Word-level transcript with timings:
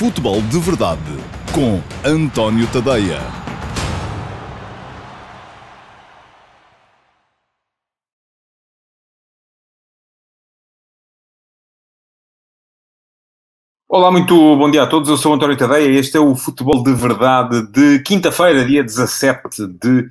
Futebol 0.00 0.40
de 0.40 0.58
Verdade 0.58 1.02
com 1.54 1.78
António 2.02 2.66
Tadeia. 2.68 3.20
Olá, 13.86 14.10
muito 14.10 14.34
bom 14.56 14.70
dia 14.70 14.84
a 14.84 14.86
todos. 14.86 15.10
Eu 15.10 15.18
sou 15.18 15.34
António 15.34 15.58
Tadeia 15.58 15.90
e 15.90 15.96
este 15.98 16.16
é 16.16 16.20
o 16.20 16.34
Futebol 16.34 16.82
de 16.82 16.94
Verdade 16.94 17.70
de 17.70 17.98
quinta-feira, 18.02 18.64
dia 18.64 18.82
17 18.82 19.66
de 19.66 20.08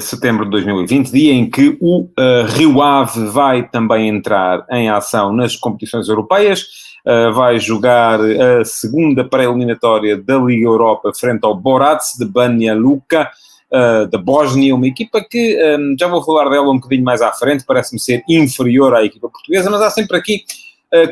setembro 0.00 0.44
de 0.46 0.50
2020, 0.52 1.10
dia 1.10 1.32
em 1.32 1.48
que 1.48 1.76
o 1.80 2.02
uh, 2.02 2.46
Rio 2.48 2.80
Ave 2.80 3.26
vai 3.26 3.68
também 3.68 4.08
entrar 4.08 4.64
em 4.70 4.88
ação 4.88 5.32
nas 5.32 5.56
competições 5.56 6.08
europeias. 6.08 6.64
Uh, 7.06 7.32
vai 7.34 7.58
jogar 7.58 8.18
a 8.18 8.64
segunda 8.64 9.24
pré-eliminatória 9.28 10.16
da 10.16 10.38
Liga 10.38 10.64
Europa 10.64 11.12
frente 11.14 11.44
ao 11.44 11.54
Borac 11.54 12.02
de 12.18 12.24
Banja 12.24 12.74
Luka. 12.74 13.30
Da 14.10 14.18
Bósnia, 14.18 14.72
uma 14.72 14.86
equipa 14.86 15.20
que 15.20 15.58
já 15.98 16.06
vou 16.06 16.22
falar 16.22 16.48
dela 16.48 16.70
um 16.70 16.76
bocadinho 16.76 17.02
mais 17.02 17.20
à 17.20 17.32
frente, 17.32 17.64
parece-me 17.66 17.98
ser 17.98 18.22
inferior 18.28 18.94
à 18.94 19.04
equipa 19.04 19.28
portuguesa, 19.28 19.68
mas 19.68 19.82
há 19.82 19.90
sempre 19.90 20.16
aqui 20.16 20.44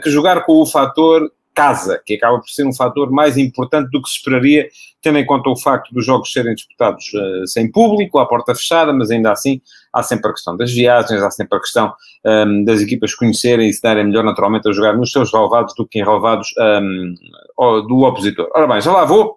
que 0.00 0.08
jogar 0.08 0.44
com 0.44 0.60
o 0.60 0.66
fator 0.66 1.28
casa, 1.54 2.00
que 2.04 2.14
acaba 2.14 2.38
por 2.38 2.48
ser 2.48 2.66
um 2.66 2.72
fator 2.72 3.10
mais 3.10 3.36
importante 3.36 3.90
do 3.90 4.00
que 4.00 4.08
se 4.08 4.16
esperaria, 4.16 4.68
tendo 5.02 5.18
em 5.18 5.26
conta 5.26 5.50
o 5.50 5.56
facto 5.56 5.92
dos 5.92 6.04
jogos 6.04 6.32
serem 6.32 6.54
disputados 6.54 7.04
uh, 7.14 7.46
sem 7.46 7.70
público, 7.70 8.18
à 8.18 8.26
porta 8.26 8.54
fechada, 8.54 8.92
mas 8.92 9.10
ainda 9.10 9.32
assim 9.32 9.60
há 9.92 10.02
sempre 10.02 10.30
a 10.30 10.32
questão 10.32 10.56
das 10.56 10.72
viagens, 10.72 11.22
há 11.22 11.30
sempre 11.30 11.58
a 11.58 11.60
questão 11.60 11.92
um, 12.24 12.64
das 12.64 12.80
equipas 12.80 13.14
conhecerem 13.14 13.68
e 13.68 13.72
se 13.72 13.82
darem 13.82 14.04
melhor 14.04 14.24
naturalmente 14.24 14.68
a 14.68 14.72
jogar 14.72 14.96
nos 14.96 15.12
seus 15.12 15.32
relevados 15.32 15.74
do 15.74 15.86
que 15.86 15.98
em 15.98 16.04
relevados 16.04 16.48
um, 16.58 17.14
do 17.86 18.02
opositor. 18.02 18.48
Ora 18.54 18.66
bem, 18.66 18.80
já 18.80 18.92
lá 18.92 19.04
vou 19.04 19.36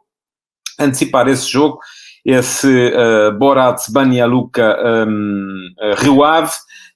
antecipar 0.80 1.28
esse 1.28 1.50
jogo, 1.50 1.80
esse 2.24 2.68
uh, 2.68 3.38
Borat 3.38 3.82
Banja 3.92 4.26
Luka 4.26 4.78
um, 5.08 5.70
uh, 5.80 6.02
Rio 6.02 6.24
Ave, 6.24 6.52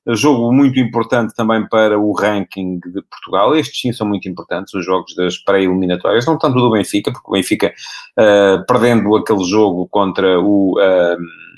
Jogo 0.07 0.51
muito 0.51 0.79
importante 0.79 1.35
também 1.35 1.67
para 1.67 1.99
o 1.99 2.13
ranking 2.13 2.79
de 2.79 3.01
Portugal. 3.03 3.55
Estes 3.55 3.81
sim 3.81 3.93
são 3.93 4.07
muito 4.07 4.27
importantes, 4.27 4.73
os 4.73 4.85
jogos 4.85 5.13
das 5.15 5.37
pré-eliminatórias, 5.37 6.25
não 6.25 6.37
tanto 6.37 6.59
do 6.59 6.71
Benfica, 6.71 7.11
porque 7.11 7.29
o 7.29 7.33
Benfica, 7.33 7.73
uh, 8.17 8.65
perdendo 8.65 9.15
aquele 9.15 9.43
jogo 9.43 9.87
contra 9.87 10.39
o. 10.39 10.79
Uh, 10.79 11.49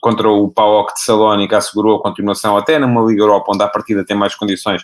contra 0.00 0.28
o 0.28 0.48
PAOK 0.48 0.94
de 0.94 1.02
Salónica 1.02 1.58
assegurou 1.58 1.96
a 1.96 2.02
continuação 2.02 2.56
até 2.56 2.78
numa 2.78 3.02
Liga 3.02 3.22
Europa 3.22 3.50
onde 3.52 3.64
a 3.64 3.68
partida 3.68 4.04
tem 4.04 4.16
mais 4.16 4.32
condições 4.32 4.82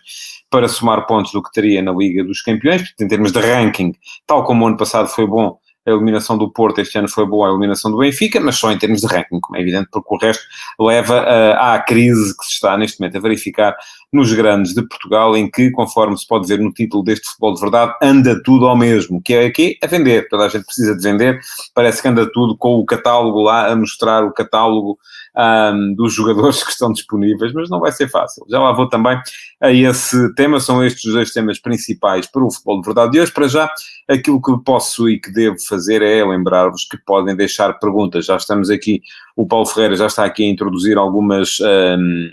para 0.50 0.67
somar 0.67 1.06
pontos 1.06 1.31
do 1.31 1.41
que 1.41 1.53
teria 1.53 1.81
na 1.81 1.92
Liga 1.92 2.25
dos 2.25 2.42
Campeões, 2.42 2.83
porque 2.83 3.05
em 3.05 3.09
termos 3.09 3.31
de 3.31 3.39
ranking, 3.39 3.92
tal 4.27 4.45
como 4.45 4.65
o 4.65 4.69
ano 4.69 4.77
passado 4.77 5.06
foi 5.06 5.25
bom, 5.25 5.56
a 5.86 5.90
eliminação 5.90 6.38
do 6.38 6.50
Porto 6.50 6.80
este 6.80 6.96
ano 6.98 7.08
foi 7.08 7.27
boa, 7.27 7.48
a 7.48 7.50
eliminação 7.50 7.90
do 7.90 7.98
Benfica, 7.98 8.40
mas 8.40 8.56
só 8.56 8.72
em 8.72 8.78
termos 8.78 9.00
de 9.00 9.06
ranking, 9.06 9.40
como 9.40 9.56
é 9.56 9.60
evidente, 9.60 9.88
porque 9.92 10.14
o 10.14 10.18
resto 10.18 10.44
leva 10.80 11.22
uh, 11.22 11.56
à 11.58 11.78
crise 11.78 12.36
que 12.36 12.44
se 12.46 12.52
está 12.54 12.76
neste 12.76 13.00
momento 13.00 13.18
a 13.18 13.20
verificar 13.20 13.76
nos 14.12 14.32
grandes 14.32 14.74
de 14.74 14.82
Portugal, 14.86 15.36
em 15.36 15.50
que, 15.50 15.70
conforme 15.70 16.16
se 16.16 16.26
pode 16.26 16.46
ver 16.46 16.58
no 16.58 16.72
título 16.72 17.02
deste 17.02 17.26
futebol 17.26 17.54
de 17.54 17.60
verdade, 17.60 17.94
anda 18.02 18.41
tudo 18.42 18.66
ao 18.66 18.76
mesmo, 18.76 19.20
que 19.20 19.34
é 19.34 19.46
aqui 19.46 19.76
a 19.82 19.86
vender. 19.86 20.28
Toda 20.28 20.46
a 20.46 20.48
gente 20.48 20.64
precisa 20.64 20.96
de 20.96 21.02
vender, 21.02 21.41
parece 21.74 22.00
que 22.00 22.08
anda 22.08 22.30
tudo 22.32 22.56
com 22.56 22.76
o 22.76 22.86
catálogo 22.86 23.42
lá 23.42 23.70
a 23.70 23.76
mostrar 23.76 24.24
o 24.24 24.32
catálogo 24.32 24.98
um, 25.36 25.94
dos 25.94 26.14
jogadores 26.14 26.62
que 26.62 26.70
estão 26.70 26.92
disponíveis, 26.92 27.52
mas 27.52 27.68
não 27.68 27.80
vai 27.80 27.92
ser 27.92 28.08
fácil. 28.08 28.44
Já 28.48 28.60
lá 28.60 28.72
vou 28.72 28.88
também 28.88 29.20
a 29.60 29.72
esse 29.72 30.34
tema, 30.34 30.60
são 30.60 30.84
estes 30.84 31.04
os 31.06 31.12
dois 31.12 31.32
temas 31.32 31.58
principais 31.58 32.26
para 32.26 32.44
o 32.44 32.50
futebol 32.50 32.80
de 32.80 32.86
verdade 32.86 33.12
de 33.12 33.20
hoje. 33.20 33.32
Para 33.32 33.48
já, 33.48 33.70
aquilo 34.08 34.41
que 34.41 34.52
posso 34.64 35.08
e 35.08 35.20
que 35.20 35.32
devo 35.32 35.56
fazer 35.68 36.02
é 36.02 36.24
lembrar-vos 36.24 36.84
que 36.84 36.98
podem 36.98 37.34
deixar 37.34 37.72
perguntas. 37.78 38.26
Já 38.26 38.36
estamos 38.36 38.70
aqui, 38.70 39.02
o 39.36 39.46
Paulo 39.46 39.66
Ferreira 39.66 39.96
já 39.96 40.06
está 40.06 40.24
aqui 40.24 40.44
a 40.44 40.48
introduzir 40.48 40.96
algumas. 40.96 41.59
Um, 41.60 42.30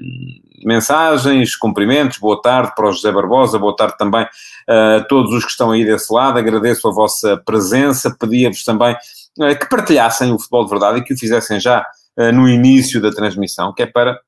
mensagens, 0.63 1.55
cumprimentos, 1.55 2.19
boa 2.19 2.39
tarde 2.39 2.73
para 2.75 2.87
o 2.87 2.91
José 2.91 3.11
Barbosa, 3.11 3.57
boa 3.57 3.75
tarde 3.75 3.97
também 3.97 4.27
a 4.67 5.03
todos 5.09 5.33
os 5.33 5.43
que 5.43 5.49
estão 5.49 5.71
aí 5.71 5.83
desse 5.83 6.13
lado, 6.13 6.37
agradeço 6.37 6.87
a 6.87 6.91
vossa 6.91 7.35
presença, 7.35 8.15
pedia-vos 8.19 8.63
também 8.63 8.95
uh, 9.39 9.59
que 9.59 9.67
partilhassem 9.67 10.31
o 10.31 10.37
futebol 10.37 10.65
de 10.65 10.69
verdade 10.69 10.99
e 10.99 11.03
que 11.03 11.13
o 11.15 11.17
fizessem 11.17 11.59
já 11.59 11.83
uh, 12.17 12.31
no 12.31 12.47
início 12.47 13.01
da 13.01 13.11
transmissão, 13.11 13.73
que 13.73 13.83
é 13.83 13.85
para 13.85 14.19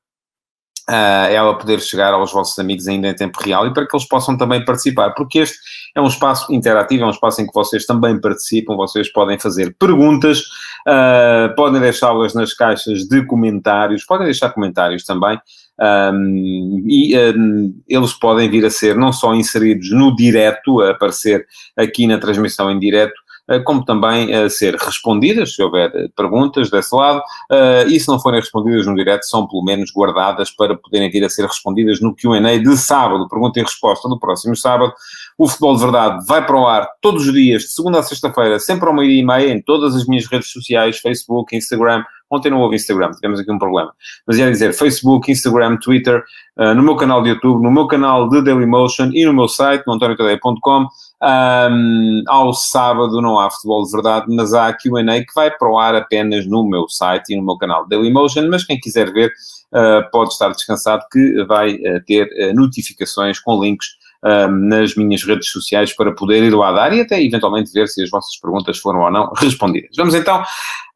Uh, 0.89 1.31
ela 1.31 1.57
poder 1.57 1.79
chegar 1.79 2.13
aos 2.13 2.33
vossos 2.33 2.59
amigos 2.59 2.89
ainda 2.89 3.07
em 3.07 3.15
tempo 3.15 3.41
real 3.41 3.65
e 3.65 3.73
para 3.73 3.87
que 3.87 3.95
eles 3.95 4.05
possam 4.05 4.37
também 4.37 4.65
participar, 4.65 5.11
porque 5.11 5.39
este 5.39 5.57
é 5.95 6.01
um 6.01 6.07
espaço 6.07 6.51
interativo, 6.51 7.03
é 7.03 7.07
um 7.07 7.11
espaço 7.11 7.41
em 7.41 7.47
que 7.47 7.53
vocês 7.53 7.85
também 7.85 8.19
participam, 8.19 8.75
vocês 8.75 9.09
podem 9.09 9.39
fazer 9.39 9.73
perguntas, 9.79 10.39
uh, 10.39 11.55
podem 11.55 11.79
deixá-las 11.79 12.33
nas 12.33 12.53
caixas 12.53 13.07
de 13.07 13.25
comentários, 13.25 14.03
podem 14.03 14.25
deixar 14.25 14.49
comentários 14.49 15.05
também, 15.05 15.39
um, 15.79 16.83
e 16.85 17.17
um, 17.17 17.81
eles 17.87 18.13
podem 18.13 18.49
vir 18.49 18.65
a 18.65 18.69
ser 18.69 18.95
não 18.95 19.11
só 19.11 19.33
inseridos 19.33 19.89
no 19.91 20.15
direto, 20.15 20.81
a 20.81 20.91
aparecer 20.91 21.45
aqui 21.77 22.05
na 22.07 22.19
transmissão 22.19 22.69
em 22.69 22.79
direto, 22.79 23.13
eh, 23.13 23.22
como 23.65 23.83
também 23.83 24.33
a 24.33 24.49
ser 24.49 24.75
respondidas, 24.75 25.55
se 25.55 25.61
houver 25.61 25.91
eh, 25.93 26.07
perguntas 26.15 26.69
desse 26.69 26.95
lado, 26.95 27.21
eh, 27.51 27.85
e 27.87 27.99
se 27.99 28.07
não 28.07 28.19
forem 28.19 28.39
respondidas 28.39 28.85
no 28.85 28.95
direto, 28.95 29.23
são 29.23 29.47
pelo 29.47 29.63
menos 29.63 29.91
guardadas 29.91 30.49
para 30.51 30.75
poderem 30.75 31.11
vir 31.11 31.23
a 31.25 31.29
ser 31.29 31.45
respondidas 31.45 31.99
no 31.99 32.15
Q&A 32.15 32.57
de 32.57 32.77
sábado, 32.77 33.27
pergunta 33.27 33.59
e 33.59 33.63
resposta 33.63 34.07
do 34.07 34.17
próximo 34.17 34.55
sábado. 34.55 34.93
O 35.37 35.47
Futebol 35.47 35.75
de 35.75 35.81
Verdade 35.81 36.25
vai 36.25 36.45
para 36.45 36.57
o 36.57 36.65
ar 36.65 36.87
todos 37.01 37.27
os 37.27 37.33
dias, 37.33 37.63
de 37.63 37.73
segunda 37.73 37.99
a 37.99 38.03
sexta-feira, 38.03 38.59
sempre 38.59 38.87
ao 38.87 38.93
meio-dia 38.93 39.21
e 39.21 39.25
meia, 39.25 39.51
em 39.51 39.61
todas 39.61 39.95
as 39.95 40.05
minhas 40.05 40.25
redes 40.25 40.49
sociais, 40.51 40.99
Facebook, 40.99 41.55
Instagram, 41.55 42.03
Ontem 42.33 42.49
não 42.49 42.61
houve 42.61 42.75
Instagram, 42.75 43.11
tivemos 43.11 43.39
aqui 43.39 43.51
um 43.51 43.59
problema. 43.59 43.93
Mas 44.25 44.37
ia 44.37 44.49
dizer 44.49 44.73
Facebook, 44.73 45.31
Instagram, 45.31 45.77
Twitter, 45.77 46.23
uh, 46.57 46.73
no 46.73 46.81
meu 46.81 46.95
canal 46.95 47.21
de 47.21 47.29
YouTube, 47.29 47.61
no 47.61 47.69
meu 47.69 47.85
canal 47.85 48.27
de 48.27 48.41
Dailymotion 48.41 49.11
e 49.13 49.23
no 49.23 49.33
meu 49.33 49.47
site, 49.47 49.83
no 49.85 49.93
antoniotadeia.com. 49.93 50.87
Um, 51.23 52.21
ao 52.27 52.53
sábado 52.53 53.21
não 53.21 53.39
há 53.39 53.49
futebol 53.49 53.85
de 53.85 53.91
verdade, 53.91 54.25
mas 54.27 54.53
há 54.53 54.73
Q&A 54.73 55.21
que 55.21 55.33
vai 55.33 55.49
para 55.49 55.71
o 55.71 55.79
ar 55.79 55.95
apenas 55.95 56.45
no 56.45 56.67
meu 56.67 56.89
site 56.89 57.31
e 57.31 57.37
no 57.37 57.45
meu 57.45 57.57
canal 57.57 57.87
Dailymotion, 57.87 58.49
mas 58.49 58.65
quem 58.65 58.77
quiser 58.77 59.09
ver 59.13 59.31
uh, 59.71 60.11
pode 60.11 60.33
estar 60.33 60.49
descansado 60.49 61.01
que 61.09 61.45
vai 61.45 61.75
uh, 61.75 62.03
ter 62.05 62.53
notificações 62.53 63.39
com 63.39 63.61
links 63.63 64.03
nas 64.49 64.95
minhas 64.95 65.21
redes 65.21 65.51
sociais 65.51 65.93
para 65.93 66.13
poder 66.13 66.41
ir 66.43 66.55
lá 66.55 66.71
dar 66.71 66.93
e 66.93 67.01
até 67.01 67.21
eventualmente 67.21 67.73
ver 67.73 67.89
se 67.89 68.01
as 68.01 68.09
vossas 68.09 68.37
perguntas 68.37 68.77
foram 68.77 69.01
ou 69.01 69.11
não 69.11 69.29
respondidas. 69.35 69.89
Vamos 69.97 70.15
então 70.15 70.41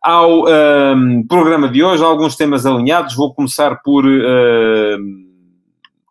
ao 0.02 0.46
programa 1.28 1.68
de 1.68 1.84
hoje, 1.84 2.02
alguns 2.02 2.38
temas 2.38 2.66
alinhados. 2.66 3.16
Vou 3.16 3.34
começar 3.34 3.82
por 3.84 4.06
uh, 4.06 4.98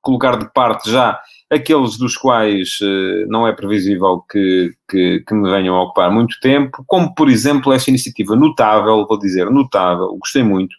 colocar 0.03 0.37
de 0.37 0.53
parte 0.53 0.91
já 0.91 1.19
aqueles 1.51 1.97
dos 1.97 2.17
quais 2.17 2.79
uh, 2.81 3.27
não 3.29 3.47
é 3.47 3.53
previsível 3.53 4.25
que, 4.31 4.75
que, 4.89 5.21
que, 5.27 5.35
me 5.35 5.49
venham 5.51 5.77
a 5.77 5.83
ocupar 5.85 6.11
muito 6.11 6.39
tempo, 6.41 6.83
como 6.87 7.15
por 7.15 7.29
exemplo 7.29 7.73
esta 7.73 7.91
iniciativa 7.91 8.35
notável, 8.35 9.07
vou 9.07 9.19
dizer 9.19 9.51
notável, 9.51 10.17
gostei 10.19 10.43
muito, 10.43 10.75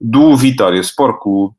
do 0.00 0.34
Vitória 0.36 0.80
Sport 0.80 1.20
Clube, 1.20 1.54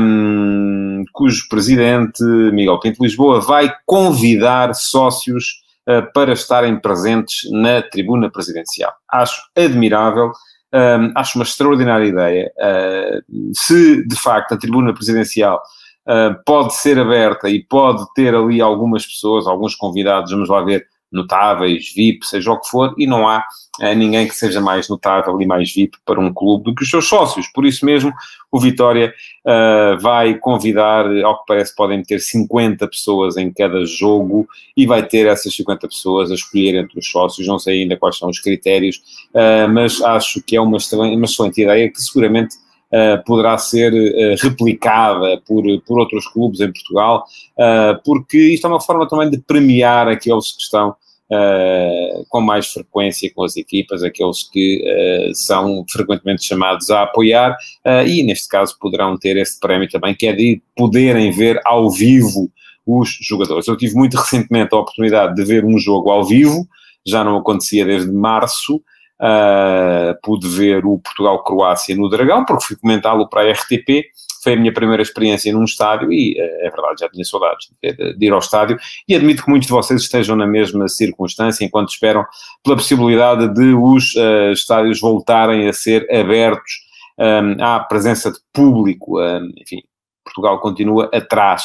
um, 0.00 1.04
cujo 1.12 1.46
presidente, 1.48 2.22
Miguel 2.22 2.80
Pinto 2.80 3.02
Lisboa, 3.02 3.40
vai 3.40 3.72
convidar 3.86 4.74
sócios 4.74 5.62
uh, 5.88 6.10
para 6.12 6.32
estarem 6.32 6.78
presentes 6.80 7.50
na 7.50 7.82
tribuna 7.82 8.30
presidencial. 8.30 8.92
Acho 9.10 9.40
admirável, 9.56 10.32
um, 10.74 11.12
acho 11.14 11.38
uma 11.38 11.44
extraordinária 11.44 12.06
ideia. 12.06 12.50
Uh, 12.56 13.52
se 13.54 14.06
de 14.06 14.16
facto 14.16 14.52
a 14.52 14.58
tribuna 14.58 14.94
presidencial 14.94 15.60
pode 16.44 16.74
ser 16.74 16.98
aberta 16.98 17.48
e 17.48 17.62
pode 17.62 18.04
ter 18.14 18.34
ali 18.34 18.60
algumas 18.60 19.06
pessoas, 19.06 19.46
alguns 19.46 19.74
convidados, 19.74 20.32
vamos 20.32 20.48
lá 20.48 20.62
ver, 20.62 20.86
notáveis, 21.12 21.92
VIP, 21.94 22.26
seja 22.26 22.50
o 22.50 22.58
que 22.58 22.68
for, 22.68 22.94
e 22.96 23.06
não 23.06 23.28
há 23.28 23.44
uh, 23.80 23.94
ninguém 23.94 24.26
que 24.26 24.34
seja 24.34 24.60
mais 24.60 24.88
notável 24.88 25.40
e 25.40 25.46
mais 25.46 25.72
VIP 25.72 25.98
para 26.06 26.18
um 26.18 26.32
clube 26.32 26.64
do 26.64 26.74
que 26.74 26.82
os 26.82 26.90
seus 26.90 27.06
sócios. 27.06 27.46
Por 27.48 27.66
isso 27.66 27.84
mesmo, 27.84 28.12
o 28.50 28.58
Vitória 28.58 29.12
uh, 29.46 30.00
vai 30.00 30.34
convidar, 30.38 31.06
ao 31.22 31.38
que 31.40 31.44
parece, 31.46 31.76
podem 31.76 32.02
ter 32.02 32.18
50 32.18 32.88
pessoas 32.88 33.36
em 33.36 33.52
cada 33.52 33.84
jogo 33.84 34.48
e 34.74 34.86
vai 34.86 35.06
ter 35.06 35.26
essas 35.26 35.54
50 35.54 35.86
pessoas 35.86 36.30
a 36.30 36.34
escolher 36.34 36.76
entre 36.76 36.98
os 36.98 37.06
sócios. 37.06 37.46
Não 37.46 37.58
sei 37.58 37.82
ainda 37.82 37.96
quais 37.96 38.16
são 38.16 38.30
os 38.30 38.40
critérios, 38.40 38.96
uh, 39.34 39.68
mas 39.70 40.00
acho 40.00 40.42
que 40.42 40.56
é 40.56 40.60
uma 40.60 40.78
uma 40.92 41.26
excelente 41.26 41.60
ideia 41.60 41.92
que 41.92 42.00
seguramente. 42.00 42.61
Uh, 42.92 43.24
poderá 43.24 43.56
ser 43.56 43.90
uh, 43.90 44.36
replicada 44.42 45.40
por, 45.46 45.64
por 45.86 45.98
outros 45.98 46.26
clubes 46.28 46.60
em 46.60 46.70
Portugal, 46.70 47.24
uh, 47.56 47.98
porque 48.04 48.36
isto 48.36 48.66
é 48.66 48.70
uma 48.70 48.82
forma 48.82 49.08
também 49.08 49.30
de 49.30 49.38
premiar 49.38 50.08
aqueles 50.08 50.52
que 50.52 50.62
estão 50.62 50.94
uh, 51.32 52.26
com 52.28 52.40
mais 52.40 52.68
frequência 52.68 53.32
com 53.34 53.44
as 53.44 53.56
equipas, 53.56 54.02
aqueles 54.02 54.48
que 54.50 54.82
uh, 54.84 55.34
são 55.34 55.84
frequentemente 55.90 56.44
chamados 56.44 56.90
a 56.90 57.02
apoiar, 57.02 57.52
uh, 57.86 58.06
e 58.06 58.22
neste 58.22 58.48
caso 58.48 58.76
poderão 58.78 59.16
ter 59.18 59.36
esse 59.36 59.58
prémio 59.58 59.88
também, 59.88 60.14
que 60.14 60.26
é 60.26 60.32
de 60.32 60.60
poderem 60.76 61.30
ver 61.30 61.60
ao 61.64 61.90
vivo 61.90 62.50
os 62.86 63.16
jogadores. 63.22 63.66
Eu 63.66 63.76
tive 63.76 63.94
muito 63.94 64.16
recentemente 64.16 64.74
a 64.74 64.78
oportunidade 64.78 65.34
de 65.34 65.44
ver 65.44 65.64
um 65.64 65.78
jogo 65.78 66.10
ao 66.10 66.24
vivo, 66.24 66.66
já 67.06 67.24
não 67.24 67.36
acontecia 67.38 67.84
desde 67.84 68.12
março. 68.12 68.82
Uh, 69.22 70.18
pude 70.20 70.48
ver 70.48 70.84
o 70.84 70.98
Portugal-Croácia 70.98 71.94
no 71.94 72.08
Dragão, 72.08 72.44
porque 72.44 72.64
fui 72.64 72.76
comentá-lo 72.76 73.28
para 73.28 73.42
a 73.42 73.52
RTP. 73.52 74.06
Foi 74.42 74.54
a 74.54 74.56
minha 74.56 74.74
primeira 74.74 75.00
experiência 75.00 75.52
num 75.52 75.62
estádio 75.62 76.12
e, 76.12 76.32
uh, 76.32 76.66
é 76.66 76.70
verdade, 76.70 76.96
já 77.00 77.08
tinha 77.08 77.24
saudades 77.24 77.68
de, 77.80 78.14
de, 78.14 78.26
ir 78.26 78.32
ao 78.32 78.40
estádio. 78.40 78.76
E 79.08 79.14
admito 79.14 79.44
que 79.44 79.48
muitos 79.48 79.68
de 79.68 79.72
vocês 79.72 80.02
estejam 80.02 80.34
na 80.34 80.46
mesma 80.46 80.88
circunstância 80.88 81.64
enquanto 81.64 81.90
esperam 81.90 82.24
pela 82.64 82.74
possibilidade 82.74 83.46
de 83.54 83.74
os 83.74 84.12
uh, 84.16 84.50
estádios 84.52 85.00
voltarem 85.00 85.68
a 85.68 85.72
ser 85.72 86.04
abertos 86.12 86.72
um, 87.16 87.62
à 87.62 87.78
presença 87.78 88.32
de 88.32 88.38
público. 88.52 89.20
Um, 89.20 89.52
enfim, 89.56 89.82
Portugal 90.24 90.58
continua 90.58 91.08
atrás 91.14 91.62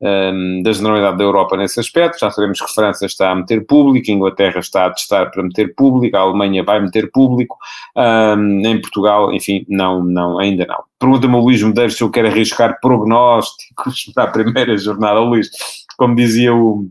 um, 0.00 0.62
da 0.62 0.72
generalidade 0.72 1.18
da 1.18 1.24
Europa 1.24 1.56
nesse 1.56 1.80
aspecto. 1.80 2.18
Já 2.18 2.30
sabemos 2.30 2.60
que 2.60 2.72
França 2.72 3.06
está 3.06 3.30
a 3.30 3.34
meter 3.34 3.66
público, 3.66 4.10
a 4.10 4.14
Inglaterra 4.14 4.60
está 4.60 4.86
a 4.86 4.90
testar 4.90 5.30
para 5.30 5.42
meter 5.42 5.74
público, 5.74 6.16
a 6.16 6.20
Alemanha 6.20 6.64
vai 6.64 6.80
meter 6.80 7.10
público, 7.10 7.56
um, 7.96 8.66
em 8.66 8.80
Portugal, 8.80 9.32
enfim, 9.32 9.64
não, 9.68 10.04
não, 10.04 10.38
ainda 10.38 10.66
não. 10.66 10.82
Pergunta-me 10.98 11.34
o 11.34 11.40
Luís 11.40 11.62
Medeiros 11.62 11.96
se 11.96 12.02
eu 12.02 12.10
quero 12.10 12.28
arriscar 12.28 12.78
prognósticos 12.80 14.10
para 14.14 14.24
a 14.24 14.28
primeira 14.28 14.76
jornada. 14.76 15.20
Luís, 15.20 15.48
como 15.96 16.14
dizia 16.14 16.54
o 16.54 16.88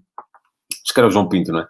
o 0.95 1.11
João 1.11 1.27
Pinto, 1.27 1.51
não 1.51 1.59
é? 1.59 1.65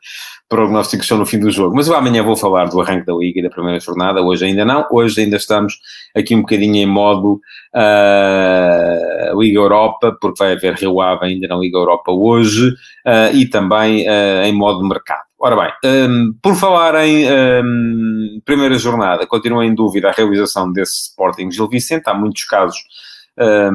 Prognósticos 0.49 1.07
são 1.07 1.17
no 1.17 1.25
fim 1.25 1.39
do 1.39 1.51
jogo. 1.51 1.75
Mas 1.75 1.87
eu 1.87 1.95
amanhã 1.95 2.23
vou 2.23 2.35
falar 2.35 2.65
do 2.65 2.79
arranque 2.79 3.05
da 3.05 3.13
Liga 3.13 3.39
e 3.39 3.43
da 3.43 3.49
primeira 3.49 3.79
jornada, 3.79 4.21
hoje 4.21 4.45
ainda 4.45 4.63
não. 4.63 4.87
Hoje 4.91 5.21
ainda 5.21 5.37
estamos 5.37 5.73
aqui 6.15 6.35
um 6.35 6.41
bocadinho 6.41 6.75
em 6.75 6.85
modo 6.85 7.41
uh, 7.75 9.39
Liga 9.39 9.59
Europa, 9.59 10.15
porque 10.21 10.43
vai 10.43 10.53
haver 10.53 10.75
Rio 10.75 11.01
Ave 11.01 11.25
ainda 11.25 11.47
na 11.47 11.57
Liga 11.57 11.77
Europa 11.77 12.11
hoje, 12.11 12.69
uh, 12.69 13.33
e 13.33 13.45
também 13.45 14.07
uh, 14.07 14.45
em 14.45 14.53
modo 14.53 14.87
mercado. 14.87 15.27
Ora 15.39 15.55
bem, 15.55 15.71
um, 16.09 16.33
por 16.41 16.55
falar 16.55 16.95
em 17.05 17.27
um, 17.29 18.41
primeira 18.43 18.75
jornada, 18.79 19.27
continua 19.27 19.63
em 19.63 19.75
dúvida 19.75 20.09
a 20.09 20.11
realização 20.11 20.71
desse 20.71 21.09
Sporting 21.09 21.51
Gil 21.51 21.69
Vicente, 21.69 22.07
há 22.07 22.13
muitos 22.15 22.43
casos 22.45 22.79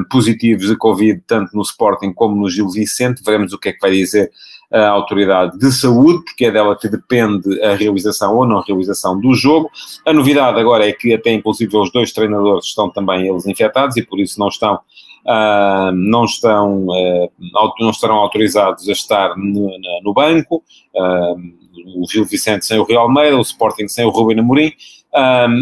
positivos 0.09 0.67
de 0.67 0.75
Covid, 0.75 1.21
tanto 1.25 1.55
no 1.55 1.61
Sporting 1.61 2.11
como 2.11 2.35
no 2.35 2.49
Gil 2.49 2.69
Vicente. 2.69 3.23
Veremos 3.23 3.53
o 3.53 3.57
que 3.57 3.69
é 3.69 3.73
que 3.73 3.79
vai 3.79 3.91
dizer 3.91 4.29
a 4.73 4.89
autoridade 4.89 5.57
de 5.59 5.71
saúde, 5.71 6.23
porque 6.25 6.45
é 6.45 6.51
dela 6.51 6.75
que 6.75 6.89
depende 6.89 7.61
a 7.61 7.75
realização 7.75 8.35
ou 8.35 8.45
não 8.45 8.61
realização 8.61 9.19
do 9.19 9.33
jogo. 9.35 9.69
A 10.05 10.11
novidade 10.11 10.59
agora 10.59 10.87
é 10.87 10.91
que 10.91 11.13
até 11.13 11.31
inclusive 11.31 11.77
os 11.77 11.91
dois 11.91 12.11
treinadores 12.11 12.65
estão 12.65 12.89
também 12.89 13.27
eles 13.27 13.45
infectados 13.45 13.95
e 13.97 14.01
por 14.01 14.19
isso 14.19 14.39
não 14.39 14.47
estão 14.47 14.79
Uh, 15.25 15.89
não, 15.93 16.25
estão, 16.25 16.85
uh, 16.87 17.31
não 17.79 17.91
estarão 17.91 18.15
autorizados 18.15 18.89
a 18.89 18.91
estar 18.91 19.37
no, 19.37 19.71
no 20.03 20.13
banco. 20.13 20.61
Uh, 20.93 22.01
o 22.01 22.05
Gil 22.11 22.25
Vicente 22.25 22.65
sem 22.65 22.77
o 22.77 22.83
Real 22.83 23.03
Almeida, 23.03 23.37
o 23.37 23.41
Sporting 23.41 23.87
sem 23.87 24.03
o 24.03 24.09
Rubem 24.09 24.37
Amorim. 24.37 24.73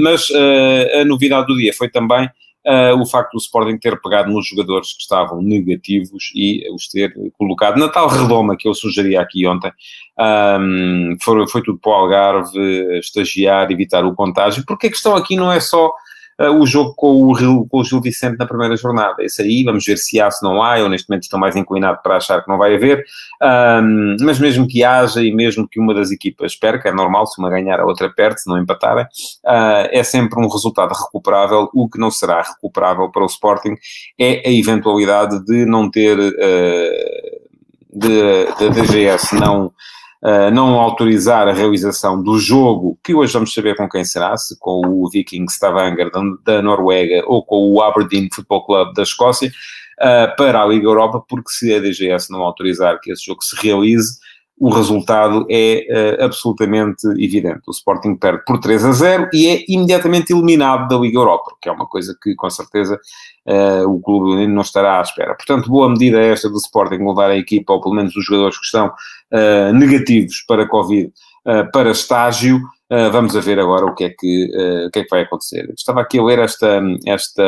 mas 0.01 0.29
a 0.99 1.05
novidade 1.05 1.45
do 1.45 1.55
dia 1.55 1.71
foi 1.73 1.89
também 1.89 2.27
Uh, 2.65 2.95
o 3.01 3.07
facto 3.07 3.31
do 3.31 3.39
Sporting 3.39 3.77
ter 3.79 3.99
pegado 3.99 4.31
nos 4.31 4.47
jogadores 4.47 4.93
que 4.93 5.01
estavam 5.01 5.41
negativos 5.41 6.31
e 6.35 6.63
os 6.71 6.87
ter 6.87 7.11
colocado 7.35 7.79
na 7.79 7.89
tal 7.89 8.07
redoma 8.07 8.55
que 8.55 8.67
eu 8.67 8.73
sugeri 8.75 9.17
aqui 9.17 9.47
ontem. 9.47 9.71
Um, 10.19 11.17
foi, 11.19 11.47
foi 11.47 11.63
tudo 11.63 11.79
para 11.79 11.91
o 11.91 11.95
Algarve, 11.95 12.99
estagiar, 12.99 13.71
evitar 13.71 14.05
o 14.05 14.13
contágio, 14.13 14.63
porque 14.67 14.87
a 14.87 14.91
questão 14.91 15.15
aqui 15.15 15.35
não 15.35 15.51
é 15.51 15.59
só 15.59 15.91
o 16.49 16.65
jogo 16.65 16.93
com 16.95 17.31
o, 17.31 17.67
com 17.67 17.79
o 17.79 17.83
Gil 17.83 18.01
Vicente 18.01 18.37
na 18.37 18.45
primeira 18.45 18.75
jornada. 18.75 19.23
Esse 19.23 19.41
aí, 19.41 19.63
vamos 19.63 19.85
ver 19.85 19.97
se 19.97 20.19
há, 20.19 20.31
se 20.31 20.43
não 20.43 20.61
há. 20.61 20.79
Eu 20.79 20.89
neste 20.89 21.09
momento 21.09 21.23
estou 21.23 21.39
mais 21.39 21.55
inclinado 21.55 21.99
para 22.01 22.17
achar 22.17 22.41
que 22.41 22.49
não 22.49 22.57
vai 22.57 22.75
haver. 22.75 23.03
Um, 23.41 24.15
mas 24.21 24.39
mesmo 24.39 24.67
que 24.67 24.83
haja 24.83 25.23
e 25.23 25.33
mesmo 25.33 25.67
que 25.67 25.79
uma 25.79 25.93
das 25.93 26.11
equipas 26.11 26.55
perca, 26.55 26.89
é 26.89 26.91
normal, 26.91 27.27
se 27.27 27.39
uma 27.39 27.49
ganhar 27.49 27.79
a 27.79 27.85
outra 27.85 28.09
perde, 28.09 28.41
se 28.41 28.49
não 28.49 28.57
empatarem, 28.57 29.03
uh, 29.03 29.87
é 29.91 30.03
sempre 30.03 30.39
um 30.39 30.47
resultado 30.47 30.93
recuperável. 30.93 31.69
O 31.73 31.89
que 31.89 31.99
não 31.99 32.09
será 32.09 32.41
recuperável 32.41 33.09
para 33.09 33.23
o 33.23 33.27
Sporting 33.27 33.75
é 34.19 34.47
a 34.47 34.51
eventualidade 34.51 35.43
de 35.45 35.65
não 35.65 35.89
ter... 35.89 36.17
Uh, 36.17 37.41
de, 37.93 38.45
de 38.57 38.69
DGS 38.69 39.35
não 39.35 39.73
não 40.53 40.79
autorizar 40.79 41.47
a 41.47 41.53
realização 41.53 42.21
do 42.21 42.37
jogo, 42.37 42.97
que 43.03 43.13
hoje 43.13 43.33
vamos 43.33 43.53
saber 43.53 43.75
com 43.75 43.89
quem 43.89 44.05
será, 44.05 44.37
se 44.37 44.57
com 44.59 44.81
o 44.85 45.09
Viking 45.09 45.45
Stavanger 45.45 46.11
da, 46.11 46.21
da 46.45 46.61
Noruega 46.61 47.23
ou 47.25 47.43
com 47.43 47.71
o 47.71 47.81
Aberdeen 47.81 48.29
Football 48.31 48.65
Club 48.65 48.93
da 48.93 49.01
Escócia, 49.01 49.51
uh, 49.99 50.35
para 50.35 50.61
a 50.61 50.65
Liga 50.65 50.85
Europa, 50.85 51.23
porque 51.27 51.49
se 51.49 51.73
a 51.73 51.79
DGS 51.79 52.31
não 52.31 52.41
autorizar 52.41 52.99
que 52.99 53.11
esse 53.11 53.25
jogo 53.25 53.41
se 53.43 53.55
realize, 53.55 54.19
o 54.61 54.69
resultado 54.69 55.45
é 55.49 56.19
uh, 56.19 56.25
absolutamente 56.25 57.07
evidente. 57.17 57.61
O 57.67 57.71
Sporting 57.71 58.15
perde 58.15 58.43
por 58.45 58.59
3 58.59 58.85
a 58.85 58.91
0 58.91 59.29
e 59.33 59.47
é 59.47 59.65
imediatamente 59.67 60.31
eliminado 60.31 60.87
da 60.87 60.97
Liga 60.97 61.17
Europa, 61.17 61.55
que 61.59 61.67
é 61.67 61.71
uma 61.71 61.87
coisa 61.87 62.15
que 62.21 62.35
com 62.35 62.47
certeza 62.47 62.99
uh, 63.47 63.89
o 63.89 63.99
clube 63.99 64.45
não 64.45 64.61
estará 64.61 64.99
à 64.99 65.01
espera. 65.01 65.33
Portanto, 65.33 65.67
boa 65.67 65.89
medida 65.89 66.21
esta 66.21 66.47
do 66.47 66.57
Sporting 66.57 67.03
levar 67.03 67.31
a 67.31 67.37
equipa, 67.37 67.73
ou 67.73 67.81
pelo 67.81 67.95
menos 67.95 68.15
os 68.15 68.23
jogadores 68.23 68.59
que 68.59 68.65
estão 68.65 68.87
uh, 68.87 69.73
negativos 69.73 70.43
para 70.47 70.67
Covid, 70.67 71.11
para 71.73 71.89
estágio. 71.89 72.61
vamos 73.11 73.33
ver 73.33 73.59
agora 73.59 73.83
o 73.87 73.95
que 73.95 74.03
é 74.03 74.09
que, 74.11 74.45
o 74.85 74.91
que, 74.91 74.99
é 74.99 75.03
que 75.03 75.09
vai 75.09 75.23
acontecer. 75.23 75.73
Estava 75.75 76.01
aqui 76.01 76.19
a 76.19 76.23
ler 76.23 76.37
esta, 76.37 76.79
esta 77.03 77.43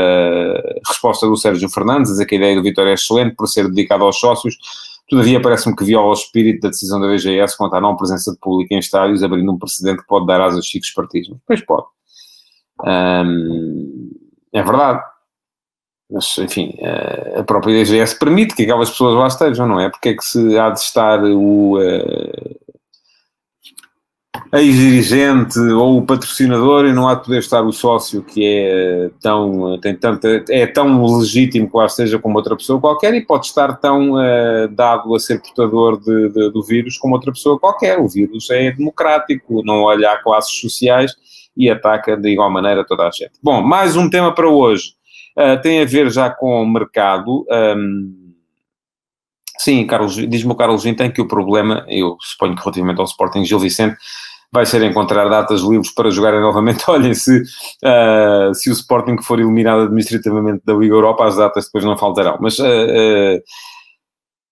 resposta 0.88 1.28
do 1.28 1.38
Sérgio 1.38 1.70
Fernandes, 1.70 2.10
a 2.10 2.14
dizer 2.14 2.26
que 2.26 2.34
a 2.34 2.38
ideia 2.40 2.56
do 2.56 2.64
Vitória 2.64 2.90
é 2.90 2.96
excelente 2.96 3.36
por 3.36 3.48
ser 3.48 3.68
dedicado 3.68 4.04
aos 4.04 4.20
sócios, 4.20 4.58
Todavia, 5.10 5.42
parece-me 5.42 5.76
que 5.76 5.84
viola 5.84 6.10
o 6.10 6.14
espírito 6.14 6.62
da 6.62 6.70
decisão 6.70 7.00
da 7.00 7.08
BGS 7.08 7.58
quanto 7.58 7.76
à 7.76 7.82
não 7.82 7.96
presença 7.96 8.32
de 8.32 8.40
público 8.40 8.74
em 8.74 8.80
estádios, 8.80 9.22
abrindo 9.22 9.52
um 9.52 9.58
precedente 9.58 10.02
que 10.02 10.08
pode 10.08 10.26
dar 10.26 10.42
asas 10.42 10.58
aos 10.58 10.66
chicos 10.66 10.92
partidos. 10.92 11.36
Pois 11.46 11.64
pode. 11.66 11.86
Hum, 12.86 14.12
é 14.54 14.64
verdade. 14.64 15.02
Mas, 16.10 16.38
enfim, 16.38 16.76
eh, 16.78 17.40
a 17.40 17.44
própria 17.44 17.74
DGS 17.74 18.18
permite 18.18 18.56
que 18.56 18.64
aquelas 18.64 18.90
pessoas 18.90 19.16
lá 19.16 19.28
estejam, 19.28 19.68
não 19.68 19.80
é? 19.80 19.90
Porque 19.90 20.10
é 20.10 20.14
que 20.14 20.24
se 20.24 20.58
há 20.58 20.70
de 20.70 20.80
estar 20.80 21.24
o, 21.24 21.80
uh, 21.80 22.63
ex-dirigente 24.54 25.60
ou 25.60 25.98
o 25.98 26.06
patrocinador 26.06 26.86
e 26.86 26.94
não 26.94 27.08
há 27.08 27.16
de 27.16 27.24
poder 27.24 27.40
estar 27.40 27.62
o 27.64 27.72
sócio 27.72 28.22
que 28.22 28.46
é 28.46 29.10
tão, 29.20 29.80
tem 29.80 29.96
tanta, 29.96 30.46
é 30.50 30.68
tão 30.68 31.04
legítimo 31.18 31.70
que 31.70 31.76
lá 31.76 31.88
esteja 31.88 32.20
como 32.20 32.38
outra 32.38 32.56
pessoa 32.56 32.80
qualquer 32.80 33.16
e 33.16 33.26
pode 33.26 33.48
estar 33.48 33.76
tão 33.78 34.12
uh, 34.12 34.68
dado 34.70 35.14
a 35.16 35.20
ser 35.20 35.42
portador 35.42 36.00
de, 36.00 36.30
de, 36.30 36.52
do 36.52 36.62
vírus 36.62 36.98
como 37.00 37.16
outra 37.16 37.32
pessoa 37.32 37.60
qualquer. 37.60 37.98
O 37.98 38.08
vírus 38.08 38.48
é 38.52 38.72
democrático, 38.72 39.64
não 39.66 39.82
olha 39.82 40.12
a 40.12 40.22
classes 40.22 40.60
sociais 40.60 41.16
e 41.58 41.70
ataca 41.70 42.16
de 42.16 42.30
igual 42.30 42.52
maneira 42.52 42.86
toda 42.86 43.08
a 43.08 43.12
gente. 43.12 43.32
Bom, 43.42 43.62
mais 43.62 43.96
um 43.96 44.08
tema 44.08 44.34
para 44.36 44.48
hoje. 44.48 44.94
Uh, 45.36 45.60
tem 45.64 45.82
a 45.82 45.86
ver 45.86 46.12
já 46.12 46.30
com 46.30 46.62
o 46.62 46.68
mercado. 46.68 47.44
Um, 47.50 48.24
Sim, 49.58 49.86
Carlos, 49.88 50.16
diz-me 50.16 50.52
o 50.52 50.56
Carlos 50.56 50.84
Vim, 50.84 50.94
tem 50.94 51.10
que 51.10 51.22
o 51.22 51.28
problema, 51.28 51.86
eu 51.88 52.18
suponho 52.20 52.54
que 52.54 52.62
relativamente 52.62 53.00
ao 53.00 53.06
Sporting 53.06 53.46
Gil 53.46 53.60
Vicente, 53.60 53.96
vai 54.54 54.68
ser 54.68 54.84
encontrar 54.84 55.28
datas 55.28 55.62
livres 55.62 55.92
para 55.92 56.12
jogarem 56.12 56.40
novamente. 56.40 56.84
Olhem, 56.88 57.16
se, 57.16 57.42
uh, 57.42 58.54
se 58.54 58.70
o 58.70 58.74
Sporting 58.74 59.20
for 59.22 59.40
eliminado 59.40 59.82
administrativamente 59.82 60.62
da 60.64 60.74
Liga 60.74 60.94
Europa, 60.94 61.26
as 61.26 61.38
datas 61.38 61.66
depois 61.66 61.84
não 61.84 61.98
faltarão. 61.98 62.38
Mas 62.40 62.60
uh, 62.60 62.64
uh, 62.64 63.42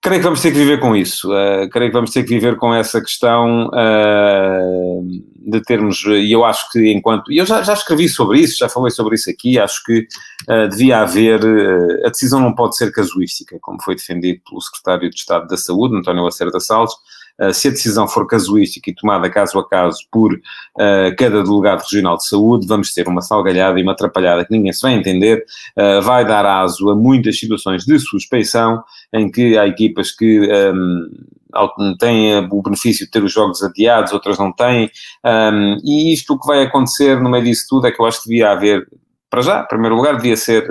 creio 0.02 0.20
que 0.20 0.24
vamos 0.24 0.42
ter 0.42 0.52
que 0.52 0.58
viver 0.58 0.80
com 0.80 0.96
isso. 0.96 1.30
creio 1.72 1.92
que 1.92 1.96
vamos 1.96 2.10
ter 2.10 2.24
que 2.24 2.30
viver 2.30 2.58
com 2.58 2.74
essa 2.74 3.00
questão 3.00 3.70
de 5.38 5.62
termos, 5.62 6.04
e 6.06 6.32
eu 6.32 6.44
acho 6.44 6.72
que 6.72 6.92
enquanto, 6.92 7.32
e 7.32 7.38
eu 7.38 7.46
já, 7.46 7.62
já 7.62 7.74
escrevi 7.74 8.10
sobre 8.10 8.40
isso, 8.40 8.58
já 8.58 8.68
falei 8.68 8.90
sobre 8.90 9.14
isso 9.14 9.30
aqui, 9.30 9.60
acho 9.60 9.84
que 9.84 10.08
devia 10.72 11.02
haver, 11.02 11.40
a 12.04 12.10
decisão 12.10 12.40
não 12.40 12.56
pode 12.56 12.78
ser 12.78 12.92
casuística, 12.92 13.60
como 13.62 13.80
foi 13.84 13.94
defendido 13.94 14.42
pelo 14.50 14.60
Secretário 14.60 15.08
de 15.08 15.16
Estado 15.16 15.48
da 15.48 15.56
Saúde, 15.56 15.96
António 15.96 16.24
Lacerda 16.24 16.60
Salles, 16.60 16.94
se 17.54 17.68
a 17.68 17.72
decisão 17.72 18.08
for 18.08 18.28
casuística 18.28 18.90
e 18.90 18.96
tomada 18.96 19.30
caso 19.30 19.58
a 19.58 19.68
caso 19.68 20.00
por 20.12 20.34
uh, 20.34 21.16
cada 21.18 21.44
delegado 21.44 21.82
regional 21.82 22.18
de 22.18 22.28
saúde, 22.28 22.68
vamos 22.68 22.94
ter 22.94 23.08
uma 23.08 23.22
salgalhada 23.22 23.80
e 23.80 23.84
uma 23.84 23.94
atrapalhada 23.94 24.46
que 24.46 24.52
ninguém 24.52 24.74
se 24.74 24.82
vai 24.82 24.94
entender, 24.94 25.44
uh, 25.78 26.02
vai 26.02 26.26
dar 26.26 26.46
aso 26.46 26.90
a 26.90 26.96
muitas 26.96 27.40
situações 27.40 27.86
de 27.86 28.00
suspeição 28.00 28.84
em 29.14 29.30
que 29.30 29.58
há 29.58 29.68
equipas 29.68 30.12
que 30.12 30.48
um, 30.74 31.98
têm 31.98 32.38
o 32.50 32.62
benefício 32.62 33.06
de 33.06 33.12
ter 33.12 33.24
os 33.24 33.32
jogos 33.32 33.62
adiados, 33.64 34.14
outras 34.14 34.38
não 34.38 34.52
têm, 34.52 34.90
um, 35.26 35.78
e 35.84 36.14
isto 36.14 36.34
o 36.34 36.40
que 36.40 36.48
vai 36.48 36.64
acontecer 36.64 37.20
no 37.20 37.30
meio 37.30 37.44
disso 37.44 37.66
tudo 37.70 37.88
é 37.88 37.92
que 37.92 38.02
eu 38.02 38.06
acho 38.06 38.22
que 38.22 38.30
devia 38.30 38.52
haver, 38.52 38.88
para 39.30 39.42
já, 39.42 39.62
em 39.62 39.68
primeiro 39.68 39.96
lugar, 39.96 40.16
devia 40.16 40.38
ser 40.38 40.68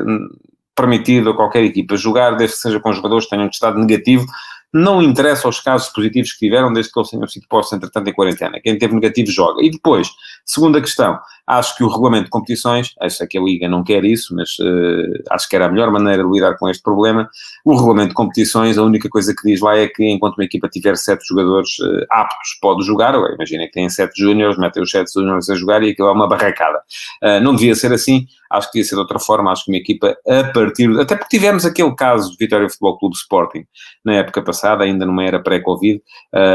permitido 0.74 1.30
a 1.30 1.36
qualquer 1.36 1.62
equipa 1.64 1.96
jogar, 1.96 2.36
desde 2.36 2.56
que 2.56 2.62
seja 2.62 2.80
com 2.80 2.92
jogadores 2.92 3.24
que 3.24 3.30
tenham 3.30 3.44
um 3.44 3.50
estado 3.50 3.78
negativo, 3.78 4.24
não 4.72 5.02
interessa 5.02 5.48
os 5.48 5.60
casos 5.60 5.88
positivos 5.88 6.32
que 6.32 6.38
tiveram, 6.38 6.72
desde 6.72 6.92
que 6.92 6.98
eles 6.98 7.10
tenham 7.10 7.28
sido 7.28 7.46
postos, 7.48 7.76
entretanto, 7.76 8.08
em 8.08 8.12
quarentena. 8.12 8.60
Quem 8.60 8.78
teve 8.78 8.94
negativo 8.94 9.30
joga. 9.30 9.62
E 9.62 9.70
depois, 9.70 10.08
segunda 10.44 10.80
questão, 10.80 11.18
Acho 11.50 11.76
que 11.76 11.83
o 11.83 11.88
regulamento 11.88 12.26
de 12.26 12.30
competições, 12.30 12.95
acho 13.00 13.26
que 13.26 13.37
a 13.37 13.40
Liga 13.40 13.69
não 13.69 13.83
quer 13.83 14.04
isso, 14.04 14.37
mas 14.37 14.50
uh, 14.61 15.23
acho 15.30 15.49
que 15.49 15.57
era 15.57 15.66
a 15.66 15.69
melhor 15.69 15.90
maneira 15.90 16.23
de 16.23 16.30
lidar 16.30 16.57
com 16.57 16.69
este 16.69 16.80
problema. 16.80 17.28
O 17.64 17.75
regulamento 17.75 18.11
de 18.11 18.14
competições, 18.14 18.78
a 18.78 18.85
única 18.85 19.09
coisa 19.09 19.35
que 19.35 19.42
diz 19.42 19.61
lá 19.61 19.76
é 19.76 19.88
que 19.88 20.09
enquanto 20.09 20.38
uma 20.38 20.45
equipa 20.45 20.69
tiver 20.69 20.97
sete 20.97 21.26
jogadores 21.26 21.76
uh, 21.80 22.07
aptos, 22.09 22.57
pode 22.62 22.85
jogar. 22.87 23.14
Imagina 23.35 23.64
que 23.66 23.73
tem 23.73 23.90
sete 23.90 24.23
júniores, 24.23 24.57
metem 24.59 24.80
os 24.80 24.92
sete 24.92 25.12
júniores 25.12 25.50
a 25.50 25.57
jogar 25.57 25.83
e 25.83 25.90
aquilo 25.90 26.09
é 26.09 26.12
uma 26.12 26.28
barracada. 26.28 26.78
Uh, 27.21 27.40
não 27.42 27.57
devia 27.57 27.75
ser 27.75 27.92
assim 27.92 28.28
acho 28.50 28.66
que 28.66 28.78
devia 28.78 28.88
ser 28.88 28.97
de 28.97 29.00
outra 29.00 29.19
forma, 29.19 29.52
acho 29.52 29.64
que 29.64 29.71
uma 29.71 29.78
equipa 29.78 30.16
a 30.26 30.45
partir, 30.52 30.90
até 30.99 31.14
porque 31.14 31.37
tivemos 31.37 31.64
aquele 31.64 31.95
caso 31.95 32.33
de 32.33 32.37
Vitória 32.37 32.69
Futebol 32.69 32.99
Clube 32.99 33.14
Sporting, 33.14 33.64
na 34.04 34.14
época 34.14 34.42
passada, 34.42 34.83
ainda 34.83 35.07
numa 35.07 35.25
era 35.25 35.40
pré-Covid, 35.40 36.02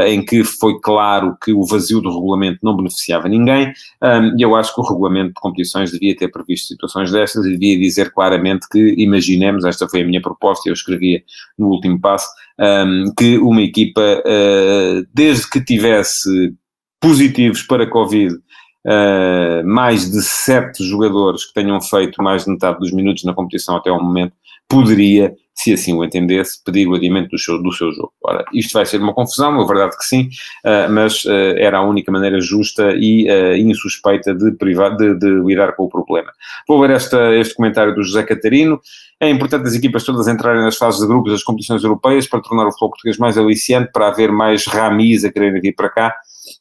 em 0.06 0.22
que 0.22 0.44
foi 0.44 0.78
claro 0.80 1.36
que 1.42 1.54
o 1.54 1.64
vazio 1.64 2.02
do 2.02 2.12
regulamento 2.12 2.58
não 2.62 2.76
beneficiava 2.76 3.28
ninguém, 3.28 3.72
um, 4.02 4.38
e 4.38 4.42
eu 4.42 4.54
acho 4.54 4.74
que 4.74 4.80
o 4.80 4.84
regulamento 4.88 5.28
de 5.28 5.40
competições 5.40 5.90
devia 5.90 6.16
ter 6.16 6.28
previsto 6.28 6.68
situações 6.68 7.10
destas 7.10 7.44
e 7.44 7.50
devia 7.50 7.78
dizer 7.78 8.12
claramente 8.12 8.68
que, 8.70 8.94
imaginemos, 8.98 9.64
esta 9.64 9.88
foi 9.88 10.02
a 10.02 10.06
minha 10.06 10.20
proposta, 10.20 10.68
eu 10.68 10.72
escrevia 10.72 11.22
no 11.58 11.68
último 11.68 12.00
passo, 12.00 12.28
um, 12.58 13.12
que 13.16 13.38
uma 13.38 13.62
equipa, 13.62 14.00
uh, 14.00 15.06
desde 15.12 15.48
que 15.50 15.64
tivesse 15.64 16.54
positivos 17.00 17.62
para 17.62 17.88
Covid 17.88 18.34
uh, 18.34 19.66
mais 19.66 20.10
de 20.10 20.22
sete 20.22 20.84
jogadores 20.84 21.44
que 21.46 21.54
tenham 21.54 21.80
feito 21.80 22.22
mais 22.22 22.44
de 22.44 22.50
metade 22.50 22.78
dos 22.78 22.92
minutos 22.92 23.24
na 23.24 23.34
competição 23.34 23.76
até 23.76 23.90
ao 23.90 24.02
momento, 24.02 24.32
poderia, 24.68 25.34
se 25.54 25.72
assim 25.72 25.94
o 25.94 26.04
entendesse, 26.04 26.62
pedir 26.62 26.86
o 26.86 26.94
adiamento 26.94 27.30
do 27.30 27.38
seu, 27.38 27.62
do 27.62 27.72
seu 27.72 27.92
jogo. 27.92 28.12
Ora, 28.22 28.44
isto 28.52 28.72
vai 28.72 28.84
ser 28.84 29.00
uma 29.00 29.14
confusão, 29.14 29.60
é 29.60 29.66
verdade 29.66 29.96
que 29.96 30.04
sim, 30.04 30.28
uh, 30.64 30.90
mas 30.90 31.24
uh, 31.24 31.56
era 31.56 31.78
a 31.78 31.82
única 31.82 32.10
maneira 32.10 32.40
justa 32.40 32.92
e 32.96 33.30
uh, 33.30 33.56
insuspeita 33.56 34.34
de, 34.34 34.52
privar, 34.52 34.96
de, 34.96 35.14
de, 35.14 35.30
lidar 35.44 35.74
com 35.76 35.84
o 35.84 35.88
problema. 35.88 36.30
Vou 36.68 36.80
ver 36.80 36.90
esta, 36.90 37.34
este 37.34 37.54
comentário 37.54 37.94
do 37.94 38.02
José 38.02 38.22
Catarino. 38.22 38.80
É 39.20 39.30
importante 39.30 39.66
as 39.66 39.74
equipas 39.74 40.04
todas 40.04 40.28
entrarem 40.28 40.62
nas 40.62 40.76
fases 40.76 41.00
de 41.00 41.06
grupos 41.06 41.32
das 41.32 41.42
competições 41.42 41.82
europeias 41.82 42.26
para 42.26 42.42
tornar 42.42 42.66
o 42.66 42.70
futebol 42.70 42.90
português 42.90 43.16
mais 43.16 43.38
aliciante, 43.38 43.90
para 43.92 44.08
haver 44.08 44.30
mais 44.30 44.66
ramis 44.66 45.24
a 45.24 45.32
quererem 45.32 45.60
vir 45.60 45.74
para 45.74 45.88
cá 45.88 46.14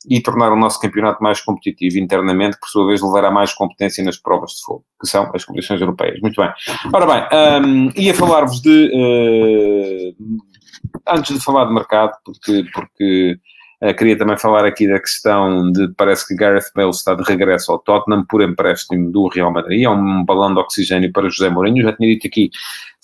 e 0.09 0.21
tornar 0.21 0.51
o 0.51 0.55
nosso 0.55 0.79
campeonato 0.79 1.21
mais 1.21 1.41
competitivo 1.41 1.99
internamente, 1.99 2.55
que 2.55 2.61
por 2.61 2.69
sua 2.69 2.87
vez 2.87 3.01
levará 3.01 3.31
mais 3.31 3.53
competência 3.53 4.03
nas 4.03 4.17
provas 4.17 4.51
de 4.51 4.63
fogo, 4.63 4.83
que 4.99 5.07
são 5.07 5.29
as 5.33 5.43
competições 5.43 5.81
europeias. 5.81 6.19
Muito 6.21 6.41
bem. 6.41 6.51
Ora 6.93 7.05
bem, 7.05 7.67
um, 7.67 7.91
ia 7.95 8.13
falar-vos 8.13 8.61
de. 8.61 8.91
Uh, 8.93 10.37
antes 11.07 11.35
de 11.35 11.43
falar 11.43 11.65
de 11.65 11.73
mercado, 11.73 12.13
porque. 12.23 12.65
porque 12.73 13.39
Uh, 13.83 13.93
queria 13.93 14.17
também 14.17 14.37
falar 14.37 14.63
aqui 14.65 14.87
da 14.87 14.97
questão 14.97 15.69
de 15.69 15.89
parece 15.97 16.25
que 16.25 16.33
Gareth 16.33 16.71
Bale 16.73 16.91
está 16.91 17.13
de 17.13 17.21
regresso 17.23 17.73
ao 17.73 17.79
Tottenham 17.79 18.25
por 18.25 18.41
empréstimo 18.41 19.11
do 19.11 19.27
Real 19.27 19.51
Madrid. 19.51 19.83
É 19.83 19.89
um 19.89 20.23
balão 20.23 20.53
de 20.53 20.61
oxigênio 20.61 21.11
para 21.11 21.27
José 21.27 21.49
Mourinho. 21.49 21.83
Já 21.83 21.91
tinha 21.91 22.09
dito 22.09 22.25
aqui 22.25 22.49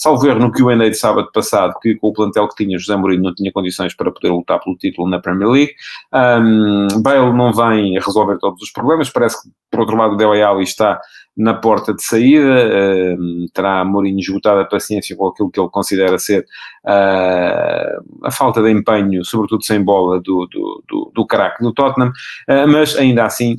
salvo 0.02 0.28
erro 0.28 0.40
no 0.40 0.52
Q&A 0.52 0.76
de 0.90 0.96
sábado 0.96 1.30
passado, 1.32 1.78
que 1.80 1.94
com 1.94 2.08
o 2.08 2.14
plantel 2.14 2.48
que 2.48 2.64
tinha, 2.64 2.80
José 2.80 2.96
Mourinho 2.96 3.22
não 3.22 3.36
tinha 3.36 3.52
condições 3.52 3.94
para 3.96 4.12
poder 4.12 4.30
lutar 4.30 4.60
pelo 4.60 4.76
título 4.76 5.08
na 5.08 5.20
Premier 5.20 5.48
League. 5.48 5.74
Um, 6.12 6.88
Bale 7.04 7.32
não 7.32 7.54
vem 7.54 7.94
resolver 8.00 8.40
todos 8.40 8.64
os 8.64 8.72
problemas, 8.72 9.12
parece 9.12 9.40
que, 9.44 9.50
por 9.70 9.82
outro 9.82 9.96
lado, 9.96 10.16
o 10.16 10.18
Dele 10.18 10.42
Alli 10.42 10.64
está 10.64 11.00
na 11.38 11.54
porta 11.54 11.94
de 11.94 12.04
saída, 12.04 13.16
um, 13.20 13.46
terá 13.54 13.86
Mourinho 13.86 14.20
esgotado 14.20 14.62
a 14.62 14.66
paciência 14.66 15.16
com 15.16 15.28
aquilo 15.28 15.52
que 15.52 15.60
ele 15.60 15.70
considera 15.70 16.18
ser 16.18 16.48
uh, 16.84 18.26
a 18.26 18.32
falta 18.32 18.60
de 18.64 18.72
empenho, 18.72 19.24
sobretudo 19.24 19.64
sem 19.64 19.84
bola, 19.84 20.20
do, 20.20 20.48
do, 20.48 20.84
do, 20.90 21.12
do 21.14 21.28
craque 21.28 21.64
Tottenham, 21.76 22.10
uh, 22.10 22.68
mas 22.68 22.96
ainda 22.98 23.24
assim 23.26 23.58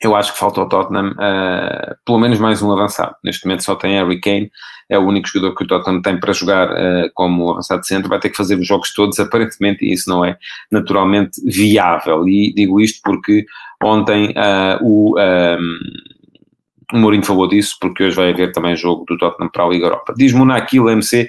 eu 0.00 0.14
acho 0.14 0.32
que 0.32 0.38
falta 0.38 0.60
ao 0.60 0.68
Tottenham 0.68 1.10
uh, 1.12 1.96
pelo 2.04 2.18
menos 2.18 2.38
mais 2.38 2.62
um 2.62 2.70
avançado. 2.70 3.14
Neste 3.24 3.44
momento 3.44 3.64
só 3.64 3.74
tem 3.74 3.94
Harry 3.94 4.20
Kane, 4.20 4.50
é 4.88 4.98
o 4.98 5.02
único 5.02 5.28
jogador 5.28 5.54
que 5.54 5.64
o 5.64 5.66
Tottenham 5.66 6.00
tem 6.00 6.18
para 6.20 6.32
jogar 6.32 6.70
uh, 6.70 7.10
como 7.14 7.50
avançado 7.50 7.86
centro, 7.86 8.08
vai 8.08 8.20
ter 8.20 8.30
que 8.30 8.36
fazer 8.36 8.58
os 8.58 8.66
jogos 8.66 8.92
todos, 8.94 9.18
aparentemente, 9.18 9.84
e 9.84 9.92
isso 9.92 10.08
não 10.08 10.24
é 10.24 10.38
naturalmente 10.70 11.40
viável. 11.44 12.28
E 12.28 12.52
digo 12.54 12.80
isto 12.80 13.00
porque 13.02 13.44
ontem 13.82 14.30
uh, 14.30 14.78
o, 14.82 15.18
um, 15.18 15.78
o 16.94 16.98
Mourinho 16.98 17.24
falou 17.24 17.48
disso, 17.48 17.76
porque 17.80 18.04
hoje 18.04 18.16
vai 18.16 18.30
haver 18.30 18.52
também 18.52 18.76
jogo 18.76 19.04
do 19.06 19.18
Tottenham 19.18 19.50
para 19.50 19.64
a 19.64 19.68
Liga 19.68 19.86
Europa. 19.86 20.14
Diz-me 20.16 20.44
naquilo 20.44 20.90
MC 20.90 21.28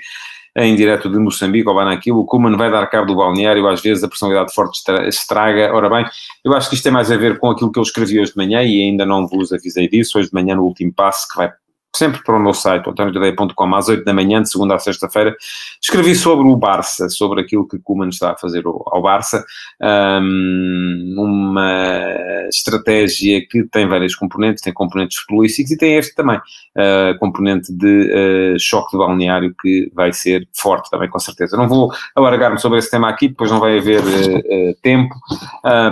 em 0.56 0.75
direto 0.75 1.10
de 1.10 1.18
Moçambique, 1.18 1.68
ou 1.68 1.75
vai 1.75 1.86
naquilo, 1.86 2.20
o 2.20 2.25
Kuman 2.25 2.56
vai 2.58 2.72
dar 2.72 2.86
cabo 2.88 3.08
do 3.08 3.15
balneário, 3.15 3.68
às 3.68 3.82
vezes 3.82 4.03
a 4.03 4.08
personalidade 4.08 4.53
forte 4.53 4.82
estraga. 5.08 5.74
Ora 5.74 5.89
bem, 5.89 6.06
eu 6.44 6.53
acho 6.53 6.70
que 6.70 6.75
isto 6.75 6.84
tem 6.84 6.91
mais 6.91 7.12
a 7.12 7.18
ver 7.18 7.39
com 7.39 7.50
aquilo 7.50 7.72
que 7.72 7.79
eu 7.79 7.84
escrevi 7.84 8.20
hoje 8.20 8.32
de 8.32 8.38
manhã 8.38 8.63
e 8.63 8.82
ainda 8.82 9.06
não 9.06 9.27
vos 9.27 9.53
avisei 9.53 9.88
disso, 9.88 10.18
hoje 10.18 10.29
de 10.29 10.34
manhã 10.34 10.56
no 10.56 10.63
último 10.63 10.94
passo, 10.94 11.27
que 11.27 11.38
vai 11.38 11.51
sempre 11.96 12.22
para 12.24 12.38
o 12.38 12.39
meu 12.39 12.53
site, 12.53 12.88
antoniotadeia.com, 12.88 13.75
às 13.75 13.89
8 13.89 14.03
da 14.03 14.13
manhã, 14.13 14.41
de 14.41 14.50
segunda 14.50 14.75
a 14.75 14.79
sexta-feira, 14.79 15.36
escrevi 15.81 16.15
sobre 16.15 16.48
o 16.48 16.55
Barça, 16.55 17.10
sobre 17.10 17.41
aquilo 17.41 17.67
que 17.67 17.79
Kuman 17.79 18.10
está 18.10 18.31
a 18.31 18.38
fazer 18.38 18.63
ao 18.65 19.01
Barça, 19.01 19.43
um, 19.81 21.15
uma 21.17 22.48
estratégia 22.48 23.46
que 23.48 23.63
tem 23.63 23.88
várias 23.88 24.15
componentes, 24.15 24.62
tem 24.62 24.74
componentes 24.74 25.17
futebolísticos 25.17 25.72
e 25.72 25.77
tem 25.77 25.96
este 25.96 26.15
também, 26.15 26.38
uh, 26.38 27.17
componente 27.19 27.74
de 27.74 28.55
uh, 28.55 28.60
choque 28.60 28.91
de 28.91 28.98
balneário 28.98 29.53
que 29.60 29.91
vai 29.93 30.13
ser 30.13 30.48
forte 30.55 30.89
também, 30.89 31.10
com 31.10 31.19
certeza. 31.19 31.58
Não 31.58 31.67
vou 31.67 31.91
alargar-me 32.15 32.60
sobre 32.60 32.79
esse 32.79 32.91
tema 32.91 33.10
aqui, 33.10 33.29
depois 33.29 33.50
não 33.50 33.60
vai 33.60 33.77
haver 33.77 34.01
uh, 34.01 34.75
tempo 34.81 35.15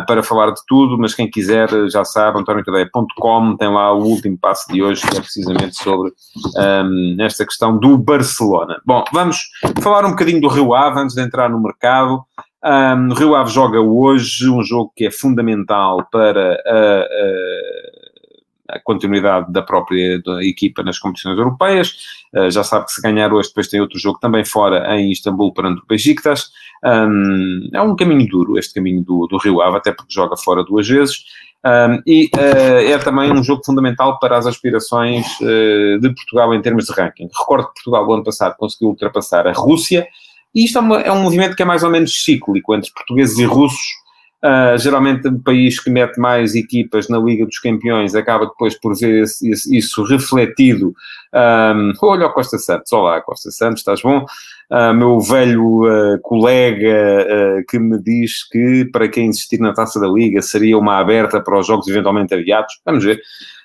para 0.07 0.21
falar 0.23 0.51
de 0.51 0.61
tudo, 0.67 0.97
mas 0.97 1.13
quem 1.13 1.29
quiser 1.29 1.69
já 1.89 2.03
sabe, 2.03 2.39
antoniotadeia.com, 2.39 3.57
tem 3.57 3.69
lá 3.69 3.93
o 3.93 4.03
último 4.03 4.37
passo 4.37 4.71
de 4.71 4.81
hoje, 4.81 5.01
que 5.01 5.17
é 5.17 5.21
precisamente 5.21 5.75
sobre 5.87 6.11
um, 6.57 7.15
esta 7.21 7.45
questão 7.45 7.77
do 7.77 7.97
Barcelona. 7.97 8.81
Bom, 8.85 9.05
vamos 9.13 9.49
falar 9.81 10.05
um 10.05 10.09
bocadinho 10.09 10.41
do 10.41 10.49
Rio 10.49 10.73
Ave 10.73 10.99
antes 10.99 11.15
de 11.15 11.21
entrar 11.21 11.49
no 11.49 11.61
mercado. 11.61 12.25
Um, 12.63 13.11
o 13.11 13.13
Rio 13.13 13.35
Ave 13.35 13.49
joga 13.51 13.79
hoje 13.79 14.49
um 14.49 14.61
jogo 14.61 14.91
que 14.93 15.05
é 15.05 15.11
fundamental 15.11 16.05
para 16.11 16.61
a, 16.65 17.05
a, 18.73 18.75
a 18.75 18.79
continuidade 18.83 19.49
da 19.53 19.61
própria 19.61 20.21
equipa 20.41 20.83
nas 20.83 20.99
competições 20.99 21.37
europeias. 21.37 21.93
Uh, 22.35 22.51
já 22.51 22.65
sabe 22.65 22.87
que 22.87 22.91
se 22.91 23.01
ganhar 23.01 23.31
hoje, 23.31 23.47
depois 23.47 23.69
tem 23.69 23.79
outro 23.79 23.97
jogo 23.97 24.19
também 24.19 24.43
fora 24.43 24.93
em 24.97 25.09
Istambul 25.09 25.53
perante 25.53 25.81
o 25.81 25.85
Besiktas. 25.87 26.51
Um, 26.83 27.69
é 27.73 27.81
um 27.81 27.95
caminho 27.95 28.27
duro 28.27 28.57
este 28.57 28.73
caminho 28.73 29.03
do, 29.03 29.27
do 29.27 29.37
Rio 29.37 29.61
Ave, 29.61 29.77
até 29.77 29.91
porque 29.91 30.13
joga 30.13 30.35
fora 30.37 30.63
duas 30.63 30.87
vezes. 30.87 31.23
Um, 31.65 32.01
e 32.05 32.29
uh, 32.35 32.93
é 32.93 32.97
também 32.99 33.31
um 33.31 33.43
jogo 33.43 33.63
fundamental 33.65 34.19
para 34.19 34.37
as 34.37 34.45
aspirações 34.45 35.25
uh, 35.41 35.99
de 35.99 36.13
Portugal 36.13 36.53
em 36.53 36.61
termos 36.61 36.85
de 36.85 36.93
ranking. 36.93 37.27
Recordo 37.37 37.67
que 37.67 37.73
Portugal, 37.75 38.05
no 38.05 38.13
ano 38.13 38.23
passado, 38.23 38.55
conseguiu 38.57 38.89
ultrapassar 38.89 39.47
a 39.47 39.51
Rússia, 39.51 40.07
e 40.53 40.65
isto 40.65 40.77
é, 40.77 40.81
uma, 40.81 41.01
é 41.01 41.11
um 41.11 41.21
movimento 41.21 41.55
que 41.55 41.61
é 41.61 41.65
mais 41.65 41.83
ou 41.83 41.89
menos 41.89 42.23
cíclico 42.23 42.73
entre 42.73 42.91
portugueses 42.91 43.37
e 43.37 43.43
russos. 43.43 43.85
Uh, 44.43 44.77
geralmente, 44.77 45.27
o 45.27 45.39
país 45.39 45.79
que 45.79 45.89
mete 45.89 46.19
mais 46.19 46.53
equipas 46.53 47.09
na 47.09 47.17
Liga 47.17 47.43
dos 47.43 47.57
Campeões 47.57 48.13
acaba 48.13 48.45
depois 48.45 48.79
por 48.79 48.95
ver 48.95 49.23
esse, 49.23 49.49
esse, 49.49 49.75
isso 49.75 50.03
refletido. 50.03 50.93
Um, 51.33 51.91
olha 52.03 52.27
o 52.27 52.33
Costa 52.33 52.59
Santos, 52.59 52.93
olá 52.93 53.19
Costa 53.21 53.49
Santos, 53.49 53.79
estás 53.79 54.01
bom? 54.01 54.25
uh, 54.71 54.93
meu 54.93 55.19
velho 55.19 55.85
uh, 55.85 56.19
colega 56.21 57.63
que 57.67 57.79
me 57.79 57.99
diz 58.01 58.47
que 58.47 58.85
para 58.91 59.07
quem 59.07 59.27
insistir 59.27 59.59
na 59.59 59.73
Taça 59.73 59.99
da 59.99 60.07
Liga 60.07 60.41
seria 60.41 60.77
uma 60.77 60.99
aberta 60.99 61.41
para 61.41 61.59
os 61.59 61.65
jogos 61.65 61.87
eventualmente 61.87 62.33
adiados. 62.33 62.79
Vamos 62.85 63.03
ver. 63.03 63.19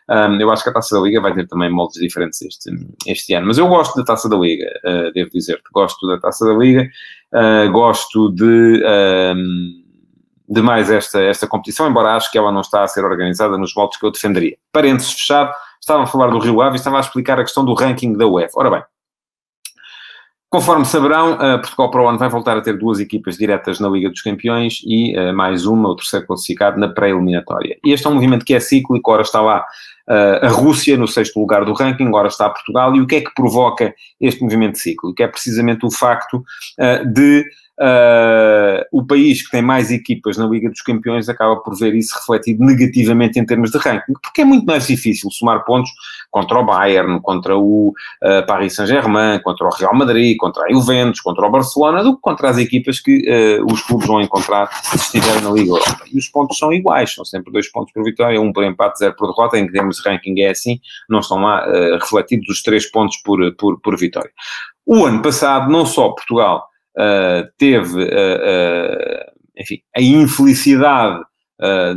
Um, 0.08 0.40
eu 0.40 0.50
acho 0.50 0.64
que 0.64 0.70
a 0.70 0.72
Taça 0.72 0.96
da 0.96 1.02
Liga 1.02 1.20
vai 1.20 1.34
ter 1.34 1.46
também 1.46 1.70
moldes 1.70 2.00
diferentes 2.00 2.40
este, 2.42 2.70
este 3.06 3.34
ano. 3.34 3.46
Mas 3.46 3.58
eu 3.58 3.68
gosto 3.68 3.94
da 3.96 4.04
Taça 4.04 4.28
da 4.28 4.36
Liga, 4.36 4.66
devo 5.14 5.30
dizer-te. 5.30 5.62
Gosto 5.72 6.06
da 6.08 6.18
Taça 6.18 6.46
da 6.46 6.54
Liga, 6.54 6.88
gosto 7.70 8.30
de... 8.32 8.82
Um, 9.36 9.81
de 10.52 10.60
mais 10.60 10.90
esta, 10.90 11.18
esta 11.22 11.46
competição, 11.46 11.88
embora 11.88 12.14
acho 12.14 12.30
que 12.30 12.36
ela 12.36 12.52
não 12.52 12.60
está 12.60 12.82
a 12.82 12.86
ser 12.88 13.06
organizada 13.06 13.56
nos 13.56 13.74
moldes 13.74 13.98
que 13.98 14.04
eu 14.04 14.10
defenderia. 14.10 14.54
Parênteses 14.70 15.12
fechado, 15.12 15.50
estavam 15.80 16.02
a 16.02 16.06
falar 16.06 16.28
do 16.28 16.38
Rio 16.38 16.60
Ave 16.60 16.76
e 16.76 16.78
estava 16.78 16.98
a 16.98 17.00
explicar 17.00 17.40
a 17.40 17.42
questão 17.42 17.64
do 17.64 17.72
ranking 17.72 18.12
da 18.12 18.26
UEFA. 18.26 18.60
Ora 18.60 18.70
bem, 18.70 18.82
Conforme 20.50 20.84
saberão, 20.84 21.32
uh, 21.32 21.58
Portugal 21.62 21.90
para 21.90 22.02
o 22.02 22.08
ano 22.08 22.18
vai 22.18 22.28
voltar 22.28 22.58
a 22.58 22.60
ter 22.60 22.76
duas 22.76 23.00
equipas 23.00 23.38
diretas 23.38 23.80
na 23.80 23.88
Liga 23.88 24.10
dos 24.10 24.20
Campeões 24.20 24.82
e 24.84 25.18
uh, 25.18 25.34
mais 25.34 25.64
uma, 25.64 25.88
o 25.88 25.96
terceiro 25.96 26.26
classificado, 26.26 26.78
na 26.78 26.90
pré-eliminatória. 26.90 27.78
E 27.82 27.90
este 27.90 28.06
é 28.06 28.10
um 28.10 28.14
movimento 28.16 28.44
que 28.44 28.52
é 28.52 28.60
cíclico, 28.60 29.10
ora 29.10 29.22
está 29.22 29.40
lá 29.40 29.64
uh, 30.10 30.44
a 30.44 30.48
Rússia 30.50 30.94
no 30.98 31.08
sexto 31.08 31.40
lugar 31.40 31.64
do 31.64 31.72
ranking, 31.72 32.06
agora 32.06 32.28
está 32.28 32.50
Portugal, 32.50 32.94
e 32.94 33.00
o 33.00 33.06
que 33.06 33.14
é 33.14 33.20
que 33.22 33.34
provoca 33.34 33.94
este 34.20 34.42
movimento 34.42 34.76
cíclico? 34.76 35.22
É 35.22 35.26
precisamente 35.26 35.86
o 35.86 35.90
facto 35.90 36.44
de 37.10 37.46
uh, 37.80 38.84
o 38.92 39.04
país 39.06 39.44
que 39.44 39.50
tem 39.50 39.62
mais 39.62 39.90
equipas 39.90 40.36
na 40.36 40.46
Liga 40.46 40.68
dos 40.68 40.82
Campeões 40.82 41.28
acaba 41.28 41.56
por 41.56 41.76
ver 41.76 41.94
isso 41.94 42.14
refletido 42.14 42.64
negativamente 42.64 43.38
em 43.38 43.46
termos 43.46 43.70
de 43.70 43.78
ranking, 43.78 44.12
porque 44.22 44.42
é 44.42 44.44
muito 44.44 44.66
mais 44.66 44.86
difícil 44.86 45.30
somar 45.30 45.64
pontos 45.64 45.90
contra 46.30 46.58
o 46.58 46.64
Bayern, 46.64 47.20
contra 47.20 47.56
o 47.56 47.88
uh, 47.88 48.46
Paris 48.46 48.74
Saint-Germain, 48.74 49.40
contra 49.40 49.66
o 49.66 49.70
Real 49.70 49.94
Madrid, 49.94 50.36
contra 50.36 50.64
a 50.64 50.72
Juventus, 50.72 51.20
contra 51.20 51.46
o 51.46 51.50
Barcelona, 51.50 52.02
do 52.02 52.14
que 52.14 52.20
contra 52.20 52.50
as 52.50 52.58
equipas 52.58 53.00
que 53.00 53.24
uh, 53.28 53.72
os 53.72 53.82
clubes 53.82 54.06
vão 54.06 54.20
encontrar 54.20 54.68
se 54.82 54.96
estiverem 54.96 55.42
na 55.42 55.50
Liga 55.50 55.70
Europa. 55.70 56.04
E 56.12 56.18
os 56.18 56.28
pontos 56.28 56.58
são 56.58 56.72
iguais, 56.72 57.14
são 57.14 57.24
sempre 57.24 57.52
dois 57.52 57.70
pontos 57.70 57.92
por 57.92 58.04
vitória, 58.04 58.40
um 58.40 58.52
por 58.52 58.64
empate, 58.64 58.98
zero 58.98 59.14
por 59.16 59.28
derrota, 59.28 59.58
em 59.58 59.70
termos 59.70 59.96
de 59.96 60.08
ranking 60.08 60.40
é 60.40 60.50
assim, 60.50 60.80
não 61.08 61.20
estão 61.20 61.38
lá 61.38 61.64
refletidos 62.00 62.48
os 62.48 62.62
três 62.62 62.90
pontos 62.90 63.16
por, 63.18 63.54
por, 63.54 63.80
por 63.80 63.96
vitória. 63.98 64.30
O 64.84 65.04
ano 65.04 65.22
passado, 65.22 65.70
não 65.70 65.86
só 65.86 66.10
Portugal 66.10 66.71
uh, 66.96 67.48
teve, 67.58 68.04
uh, 68.04 69.32
enfim, 69.56 69.80
a 69.96 70.00
infelicidade 70.00 71.22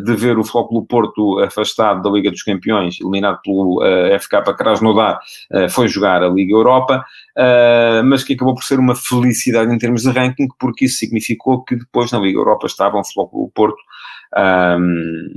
de 0.05 0.15
ver 0.15 0.37
o 0.37 0.43
Flóculo 0.43 0.85
Porto 0.85 1.39
afastado 1.39 1.99
da 2.03 2.09
Liga 2.11 2.29
dos 2.29 2.43
Campeões, 2.43 3.01
eliminado 3.01 3.39
pelo 3.43 3.81
FK 4.19 4.53
Krasnodar, 4.55 5.17
foi 5.71 5.87
jogar 5.87 6.21
a 6.21 6.29
Liga 6.29 6.53
Europa, 6.53 7.03
mas 8.05 8.23
que 8.23 8.35
acabou 8.35 8.53
por 8.53 8.63
ser 8.63 8.77
uma 8.77 8.95
felicidade 8.95 9.73
em 9.73 9.77
termos 9.79 10.03
de 10.03 10.11
ranking, 10.11 10.49
porque 10.59 10.85
isso 10.85 10.99
significou 10.99 11.63
que 11.63 11.77
depois 11.77 12.11
na 12.11 12.19
Liga 12.19 12.37
Europa 12.37 12.67
estavam 12.67 13.01
o 13.01 13.11
Flóculo 13.11 13.49
Porto, 13.55 13.81
um, 14.37 15.33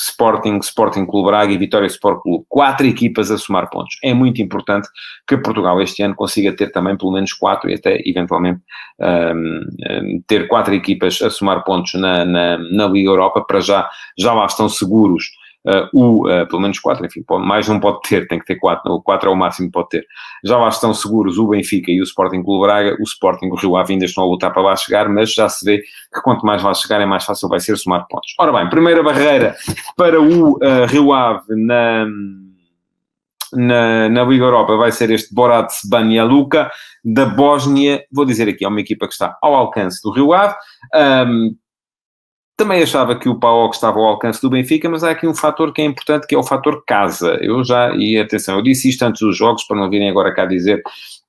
Sporting, 0.00 0.58
Sporting 0.58 1.04
Clube 1.04 1.28
Braga 1.28 1.52
e 1.52 1.58
Vitória 1.58 1.86
Sport 1.86 2.22
Clube. 2.22 2.44
Quatro 2.48 2.86
equipas 2.86 3.30
a 3.30 3.36
somar 3.36 3.68
pontos. 3.68 3.98
É 4.02 4.14
muito 4.14 4.40
importante 4.40 4.88
que 5.26 5.36
Portugal 5.36 5.80
este 5.82 6.02
ano 6.02 6.14
consiga 6.14 6.56
ter 6.56 6.72
também 6.72 6.96
pelo 6.96 7.12
menos 7.12 7.32
quatro 7.34 7.70
e 7.70 7.74
até 7.74 8.00
eventualmente 8.06 8.60
um, 8.98 9.60
um, 9.90 10.22
ter 10.26 10.48
quatro 10.48 10.74
equipas 10.74 11.20
a 11.20 11.30
somar 11.30 11.62
pontos 11.64 11.94
na, 11.94 12.24
na, 12.24 12.58
na 12.58 12.86
Liga 12.86 13.10
Europa. 13.10 13.44
Para 13.46 13.60
já, 13.60 13.88
já 14.18 14.32
lá 14.32 14.46
estão 14.46 14.68
seguros 14.68 15.24
Uh, 15.66 15.88
o, 15.92 16.26
uh, 16.26 16.48
pelo 16.48 16.62
menos 16.62 16.78
quatro, 16.78 17.04
enfim, 17.04 17.22
pode, 17.22 17.46
mais 17.46 17.68
não 17.68 17.78
pode 17.78 18.00
ter, 18.08 18.26
tem 18.26 18.38
que 18.38 18.46
ter 18.46 18.56
quatro, 18.56 18.94
o 18.94 19.02
quatro 19.02 19.28
é 19.28 19.32
o 19.32 19.36
máximo 19.36 19.68
que 19.68 19.72
pode 19.72 19.90
ter. 19.90 20.06
Já 20.42 20.56
lá 20.56 20.68
estão 20.68 20.94
seguros 20.94 21.36
o 21.36 21.48
Benfica 21.48 21.90
e 21.90 22.00
o 22.00 22.04
Sporting 22.04 22.42
Clube 22.42 22.66
Braga, 22.66 22.96
o 22.98 23.02
Sporting 23.02 23.48
o 23.48 23.56
Rio 23.56 23.76
Ave 23.76 23.92
ainda 23.92 24.06
estão 24.06 24.24
a 24.24 24.26
lutar 24.26 24.52
para 24.52 24.62
lá 24.62 24.74
chegar, 24.74 25.06
mas 25.10 25.34
já 25.34 25.50
se 25.50 25.62
vê 25.64 25.78
que 25.78 26.20
quanto 26.22 26.46
mais 26.46 26.62
lá 26.62 26.72
chegar 26.72 27.00
é 27.02 27.04
mais 27.04 27.24
fácil 27.24 27.46
vai 27.46 27.60
ser 27.60 27.76
somar 27.76 28.06
pontos. 28.08 28.34
Ora 28.38 28.52
bem, 28.52 28.70
primeira 28.70 29.02
barreira 29.02 29.54
para 29.96 30.18
o 30.18 30.52
uh, 30.52 30.86
Rio 30.88 31.12
Ave 31.12 31.54
na, 31.54 32.06
na, 33.52 34.08
na 34.08 34.24
Liga 34.24 34.44
Europa 34.44 34.76
vai 34.76 34.92
ser 34.92 35.10
este 35.10 35.34
Borat 35.34 35.70
Banja 35.90 36.24
Luka 36.24 36.70
da 37.04 37.26
Bósnia, 37.26 38.02
vou 38.10 38.24
dizer 38.24 38.48
aqui, 38.48 38.64
é 38.64 38.68
uma 38.68 38.80
equipa 38.80 39.06
que 39.06 39.12
está 39.12 39.36
ao 39.42 39.54
alcance 39.54 40.00
do 40.02 40.10
Rio 40.10 40.32
Ave, 40.32 40.54
um, 40.94 41.54
também 42.60 42.82
achava 42.82 43.18
que 43.18 43.26
o 43.26 43.34
PAOK 43.34 43.74
estava 43.74 43.98
ao 43.98 44.04
alcance 44.04 44.42
do 44.42 44.50
Benfica, 44.50 44.86
mas 44.86 45.02
há 45.02 45.12
aqui 45.12 45.26
um 45.26 45.34
fator 45.34 45.72
que 45.72 45.80
é 45.80 45.84
importante, 45.86 46.26
que 46.26 46.34
é 46.34 46.38
o 46.38 46.42
fator 46.42 46.84
casa. 46.86 47.38
Eu 47.40 47.64
já, 47.64 47.94
e 47.96 48.18
atenção, 48.18 48.56
eu 48.56 48.62
disse 48.62 48.90
isto 48.90 49.02
antes 49.02 49.22
dos 49.22 49.34
jogos, 49.34 49.64
para 49.64 49.78
não 49.78 49.88
virem 49.88 50.10
agora 50.10 50.34
cá 50.34 50.44
dizer 50.44 50.82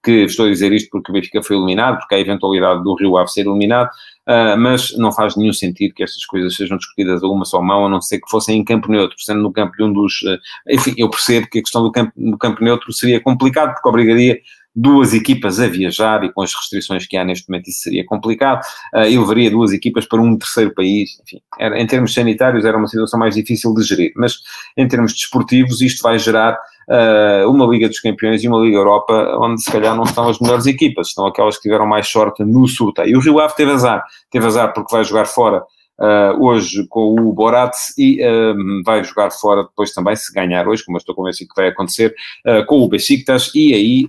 que 0.03 0.25
estou 0.25 0.47
a 0.47 0.49
dizer 0.49 0.73
isto 0.73 0.89
porque 0.89 1.09
o 1.09 1.13
Benfica 1.13 1.41
foi 1.41 1.55
eliminado, 1.55 1.99
porque 1.99 2.15
há 2.15 2.17
a 2.17 2.21
eventualidade 2.21 2.83
do 2.83 2.95
Rio 2.95 3.15
Ave 3.17 3.31
ser 3.31 3.45
eliminado, 3.45 3.87
uh, 4.27 4.57
mas 4.57 4.97
não 4.97 5.09
faz 5.13 5.37
nenhum 5.37 5.53
sentido 5.53 5.93
que 5.93 6.03
estas 6.03 6.25
coisas 6.25 6.53
sejam 6.53 6.77
discutidas 6.77 7.23
a 7.23 7.27
uma 7.27 7.45
só 7.45 7.61
mão, 7.61 7.85
a 7.85 7.89
não 7.89 8.01
ser 8.01 8.19
que 8.19 8.29
fossem 8.29 8.59
em 8.59 8.65
campo 8.65 8.91
neutro, 8.91 9.15
sendo 9.17 9.41
no 9.41 9.53
campo 9.53 9.71
de 9.77 9.83
um 9.83 9.93
dos... 9.93 10.21
Uh, 10.23 10.37
enfim, 10.69 10.95
eu 10.97 11.09
percebo 11.09 11.47
que 11.49 11.59
a 11.59 11.61
questão 11.61 11.81
do 11.81 11.93
campo, 11.93 12.11
do 12.17 12.37
campo 12.37 12.61
neutro 12.61 12.91
seria 12.91 13.21
complicado, 13.21 13.73
porque 13.73 13.87
obrigaria 13.87 14.37
duas 14.75 15.13
equipas 15.13 15.59
a 15.59 15.67
viajar 15.67 16.23
e 16.23 16.31
com 16.31 16.41
as 16.41 16.53
restrições 16.53 17.05
que 17.05 17.17
há 17.17 17.25
neste 17.25 17.49
momento 17.49 17.69
isso 17.69 17.81
seria 17.81 18.05
complicado. 18.05 18.61
Uh, 18.93 19.05
eu 19.05 19.21
levaria 19.21 19.51
duas 19.51 19.73
equipas 19.73 20.05
para 20.05 20.21
um 20.21 20.37
terceiro 20.37 20.73
país. 20.73 21.19
Enfim, 21.23 21.41
era, 21.59 21.79
em 21.79 21.85
termos 21.85 22.13
sanitários 22.13 22.65
era 22.65 22.77
uma 22.77 22.87
situação 22.87 23.19
mais 23.19 23.35
difícil 23.35 23.73
de 23.73 23.83
gerir, 23.83 24.11
mas 24.15 24.37
em 24.77 24.87
termos 24.87 25.13
desportivos 25.13 25.81
isto 25.81 26.01
vai 26.01 26.17
gerar 26.17 26.57
uh, 26.89 27.49
uma 27.49 27.65
Liga 27.65 27.87
dos 27.87 27.99
Campeões 27.99 28.43
e 28.43 28.47
uma 28.47 28.59
Liga 28.59 28.77
Europa 28.77 29.37
onde 29.39 29.61
se 29.61 29.71
calhar 29.71 29.95
não 29.95 30.03
estão 30.03 30.29
as 30.29 30.39
melhores 30.39 30.65
equipas, 30.65 31.09
estão 31.09 31.25
aquelas 31.25 31.57
que 31.57 31.63
tiveram 31.63 31.85
mais 31.85 32.07
sorte 32.07 32.43
no 32.43 32.67
sorteio. 32.67 33.09
E 33.09 33.15
o 33.15 33.19
Rio 33.19 33.39
Ave 33.39 33.55
teve 33.55 33.71
azar, 33.71 34.03
teve 34.29 34.45
azar 34.45 34.73
porque 34.73 34.95
vai 34.95 35.03
jogar 35.03 35.25
fora 35.25 35.63
Uh, 35.99 36.33
hoje 36.43 36.87
com 36.87 37.13
o 37.13 37.31
Borat 37.31 37.75
e 37.95 38.25
uh, 38.25 38.55
vai 38.83 39.03
jogar 39.03 39.29
fora 39.29 39.61
depois 39.61 39.93
também, 39.93 40.15
se 40.15 40.33
ganhar 40.33 40.67
hoje, 40.67 40.83
como 40.83 40.97
eu 40.97 40.99
estou 40.99 41.13
convencido 41.13 41.49
que 41.53 41.61
vai 41.61 41.69
acontecer, 41.69 42.15
uh, 42.47 42.65
com 42.65 42.79
o 42.79 42.89
Besiktas 42.89 43.51
e 43.53 43.71
aí 43.71 44.07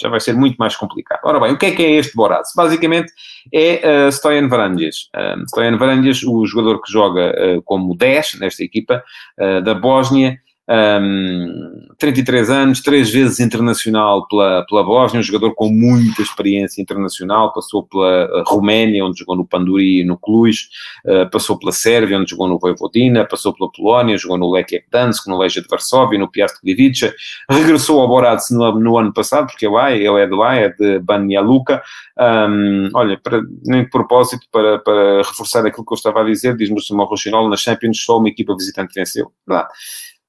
já 0.00 0.08
vai 0.08 0.20
ser 0.20 0.34
muito 0.34 0.56
mais 0.56 0.76
complicado. 0.76 1.20
Ora 1.24 1.40
bem, 1.40 1.52
o 1.52 1.58
que 1.58 1.66
é 1.66 1.70
que 1.70 1.84
é 1.84 1.90
este 1.92 2.14
Boraz? 2.14 2.48
Basicamente 2.54 3.12
é 3.52 4.06
uh, 4.06 4.12
Stoyan 4.12 4.48
Varandias. 4.48 5.08
Uh, 5.14 5.42
Stoyan 5.46 5.76
Varandias, 5.76 6.22
o 6.22 6.44
jogador 6.46 6.80
que 6.82 6.92
joga 6.92 7.34
uh, 7.58 7.62
como 7.62 7.96
10 7.96 8.40
nesta 8.40 8.62
equipa 8.62 9.02
uh, 9.38 9.62
da 9.62 9.74
Bósnia, 9.74 10.38
um, 10.68 11.86
33 11.98 12.50
anos, 12.50 12.80
três 12.80 13.10
vezes 13.10 13.40
internacional 13.40 14.26
pela, 14.26 14.64
pela 14.66 14.82
Bósnia, 14.82 15.20
um 15.20 15.22
jogador 15.22 15.54
com 15.54 15.68
muita 15.68 16.22
experiência 16.22 16.82
internacional, 16.82 17.52
passou 17.52 17.84
pela 17.84 18.24
eh, 18.24 18.42
Roménia, 18.46 19.04
onde 19.04 19.20
jogou 19.20 19.36
no 19.36 19.46
Panduri 19.46 20.00
e 20.00 20.04
no 20.04 20.18
Cluj, 20.18 20.68
uh, 21.06 21.30
passou 21.30 21.58
pela 21.58 21.72
Sérvia, 21.72 22.18
onde 22.18 22.30
jogou 22.30 22.48
no 22.48 22.58
Vojvodina, 22.58 23.24
passou 23.24 23.54
pela 23.54 23.70
Polónia, 23.70 24.18
jogou 24.18 24.36
no 24.36 24.50
Lech 24.50 24.84
Gdansk, 24.90 25.26
no 25.28 25.38
Legia 25.38 25.62
de 25.62 25.68
Varsóvia, 25.68 26.18
no 26.18 26.30
Piast 26.30 26.58
Gliwice, 26.62 27.12
regressou 27.48 28.00
ao 28.00 28.08
Borac 28.08 28.42
no, 28.50 28.78
no, 28.78 28.98
ano 28.98 29.12
passado, 29.12 29.46
porque 29.46 29.66
é, 29.66 29.96
ele 29.96 30.20
é 30.20 30.26
de 30.26 30.34
lá, 30.34 30.54
é 30.56 30.68
de 30.68 30.98
Banja 30.98 31.40
Luka, 31.40 31.82
um, 32.18 32.90
olha, 32.94 33.18
para, 33.22 33.40
nem 33.64 33.84
de 33.84 33.90
propósito, 33.90 34.46
para, 34.50 34.78
para 34.78 35.18
reforçar 35.18 35.64
aquilo 35.64 35.84
que 35.86 35.92
eu 35.92 35.96
estava 35.96 36.20
a 36.20 36.24
dizer, 36.24 36.56
diz-me 36.56 36.78
o 36.78 36.82
Simão 36.82 37.06
Rochinol, 37.06 37.48
na 37.48 37.56
Champions 37.56 38.02
só 38.02 38.18
uma 38.18 38.28
equipa 38.28 38.54
visitante 38.56 38.94
venceu, 38.94 39.30
verdade 39.46 39.68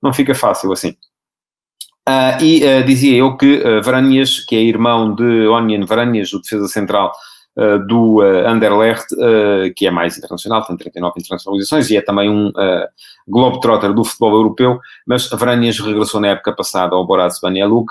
não 0.01 0.13
fica 0.13 0.35
fácil 0.35 0.71
assim. 0.71 0.95
Uh, 2.07 2.41
e 2.41 2.63
uh, 2.63 2.85
dizia 2.85 3.17
eu 3.17 3.35
que 3.35 3.57
uh, 3.57 3.83
Varanhas, 3.83 4.39
que 4.39 4.55
é 4.55 4.61
irmão 4.61 5.13
de 5.13 5.45
Onion 5.47 5.85
Varanhas, 5.85 6.31
o 6.31 6.39
defesa 6.39 6.65
central 6.69 7.11
uh, 7.57 7.85
do 7.85 8.21
Anderlecht, 8.21 9.07
que 9.75 9.85
é 9.85 9.91
mais 9.91 10.17
internacional, 10.17 10.65
tem 10.65 10.77
39 10.77 11.19
internacionalizações 11.19 11.89
e 11.89 11.97
é 11.97 12.01
também 12.01 12.29
um 12.29 12.49
globetrotter 13.27 13.93
do 13.93 14.05
futebol 14.05 14.35
europeu, 14.35 14.79
mas 15.05 15.29
Varanhas 15.29 15.79
regressou 15.79 16.21
na 16.21 16.29
época 16.29 16.53
passada 16.53 16.95
ao 16.95 17.05
Boraz 17.05 17.41
Banja 17.41 17.67
um, 17.67 17.83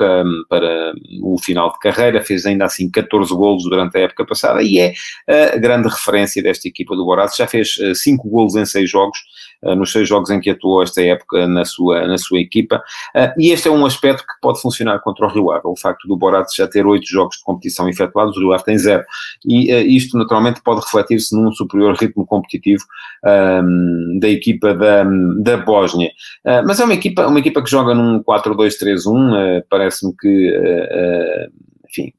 para 0.49 0.95
o 1.23 1.37
final 1.39 1.71
de 1.73 1.79
carreira, 1.79 2.25
fez 2.25 2.47
ainda 2.47 2.65
assim 2.65 2.91
14 2.91 3.35
golos 3.35 3.65
durante 3.65 3.99
a 3.99 4.01
época 4.01 4.25
passada 4.25 4.63
e 4.63 4.79
é 4.79 4.95
a 5.29 5.59
grande 5.59 5.89
referência 5.89 6.43
desta 6.43 6.67
equipa 6.67 6.97
do 6.97 7.05
Boraz, 7.05 7.37
já 7.37 7.47
fez 7.47 7.77
5 7.97 8.27
golos 8.31 8.57
em 8.57 8.65
6 8.65 8.91
jogos, 8.91 9.19
nos 9.63 9.93
seis 9.93 10.09
jogos 10.09 10.31
em 10.31 10.41
que 10.41 10.51
atuou 10.51 10.83
esta 10.83 11.03
época 11.03 11.47
na 11.47 11.65
sua, 11.65 12.07
na 12.07 12.19
sua 12.19 12.41
equipa. 12.41 12.83
Eh, 13.15 13.35
e 13.39 13.51
este 13.51 13.69
é 13.69 13.71
um 13.71 13.85
aspecto 13.87 14.23
que 14.23 14.41
pode 14.41 14.61
funcionar 14.61 14.99
contra 15.01 15.27
o 15.27 15.29
Rio 15.29 15.51
Ave, 15.51 15.63
o 15.65 15.77
facto 15.77 16.07
do 16.07 16.17
Borat 16.17 16.47
já 16.55 16.67
ter 16.67 16.87
oito 16.87 17.07
jogos 17.07 17.37
de 17.37 17.45
competição 17.45 17.89
efetuados, 17.89 18.37
o 18.37 18.41
Rio 18.41 18.53
Ave 18.53 18.65
tem 18.65 18.79
zero. 18.79 19.05
E 19.45 19.71
eh, 19.71 19.83
isto 19.83 20.17
naturalmente 20.17 20.63
pode 20.63 20.81
refletir-se 20.81 21.35
num 21.35 21.53
superior 21.53 21.95
ritmo 21.97 22.27
competitivo 22.27 22.85
um, 23.25 23.29
ehm, 23.29 24.19
da 24.21 24.29
equipa 24.29 24.75
da, 24.75 25.05
da 25.39 25.57
Bósnia. 25.59 26.11
Uh, 26.45 26.63
mas 26.67 26.81
é 26.81 26.85
uma 26.85 26.95
equipa, 26.95 27.27
uma 27.27 27.39
equipa 27.39 27.63
que 27.63 27.71
joga 27.71 27.95
num 27.95 28.23
4-2-3-1, 28.23 29.61
uh, 29.61 29.65
parece-me 29.69 30.15
que, 30.17 30.51
uh, 30.51 31.53
enfim, 31.89 32.13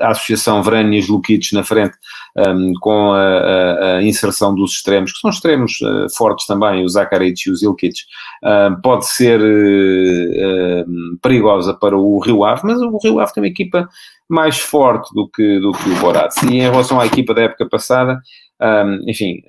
a 0.00 0.10
associação 0.10 0.62
Vranias 0.62 1.08
Lukic 1.08 1.54
na 1.54 1.62
frente, 1.62 1.96
um, 2.36 2.72
com 2.80 3.12
a, 3.12 3.96
a, 3.96 4.02
inserção 4.02 4.54
dos 4.54 4.72
extremos, 4.72 5.12
que 5.12 5.18
são 5.20 5.30
extremos 5.30 5.80
uh, 5.82 6.12
fortes 6.16 6.46
também, 6.46 6.84
o 6.84 6.88
Zakaric 6.88 7.42
e 7.46 7.50
o 7.50 7.56
Zilkic, 7.56 7.94
uh, 8.42 8.80
pode 8.82 9.06
ser 9.06 9.40
uh, 9.40 11.18
perigosa 11.22 11.74
para 11.74 11.96
o 11.96 12.18
Rio 12.18 12.44
Ave, 12.44 12.62
mas 12.64 12.80
o 12.80 12.98
Rio 13.02 13.20
Ave 13.20 13.32
tem 13.32 13.42
uma 13.42 13.48
equipa 13.48 13.88
mais 14.28 14.58
forte 14.58 15.14
do 15.14 15.28
que, 15.28 15.60
do 15.60 15.72
que 15.72 15.90
o 15.90 15.96
Borat. 16.00 16.34
E 16.44 16.56
em 16.56 16.62
relação 16.62 16.98
à 17.00 17.06
equipa 17.06 17.34
da 17.34 17.42
época 17.42 17.68
passada, 17.68 18.20
um, 18.60 19.10
enfim, 19.10 19.42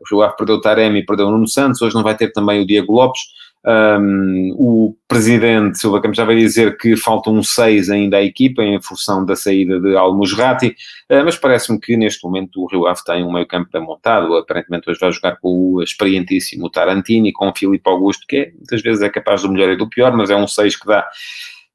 o 0.00 0.14
Rio 0.14 0.22
Ave 0.22 0.36
perdeu 0.36 0.56
o 0.56 0.60
Taremi, 0.60 1.04
perdeu 1.04 1.28
o 1.28 1.30
Nuno 1.30 1.46
Santos, 1.46 1.82
hoje 1.82 1.94
não 1.94 2.02
vai 2.02 2.16
ter 2.16 2.32
também 2.32 2.62
o 2.62 2.66
Diego 2.66 2.92
Lopes, 2.92 3.20
um, 3.64 4.54
o 4.56 4.96
presidente 5.06 5.78
Silva 5.78 6.00
Campos 6.00 6.16
já 6.16 6.24
vai 6.24 6.34
dizer 6.34 6.76
que 6.76 6.96
faltam 6.96 7.40
seis 7.42 7.90
ainda 7.90 8.16
à 8.16 8.22
equipa 8.22 8.62
em 8.62 8.80
função 8.82 9.24
da 9.24 9.36
saída 9.36 9.78
de 9.80 9.96
Al-Musrati, 9.96 10.74
uh, 11.10 11.24
mas 11.24 11.36
parece-me 11.36 11.78
que 11.78 11.96
neste 11.96 12.24
momento 12.24 12.60
o 12.60 12.66
Rio 12.66 12.86
Ave 12.86 13.04
tem 13.04 13.24
um 13.24 13.32
meio 13.32 13.46
campo 13.46 13.68
bem 13.72 13.82
montado, 13.82 14.36
aparentemente 14.36 14.90
hoje 14.90 14.98
vai 15.00 15.12
jogar 15.12 15.36
com 15.36 15.74
o 15.74 15.82
experientíssimo 15.82 16.70
Tarantini, 16.70 17.32
com 17.32 17.48
o 17.48 17.54
Filipe 17.56 17.88
Augusto, 17.88 18.26
que 18.26 18.36
é, 18.36 18.52
muitas 18.52 18.82
vezes 18.82 19.02
é 19.02 19.08
capaz 19.08 19.42
do 19.42 19.52
melhor 19.52 19.70
e 19.70 19.76
do 19.76 19.88
pior, 19.88 20.16
mas 20.16 20.30
é 20.30 20.36
um 20.36 20.48
seis 20.48 20.74
que 20.74 20.86
dá 20.86 21.06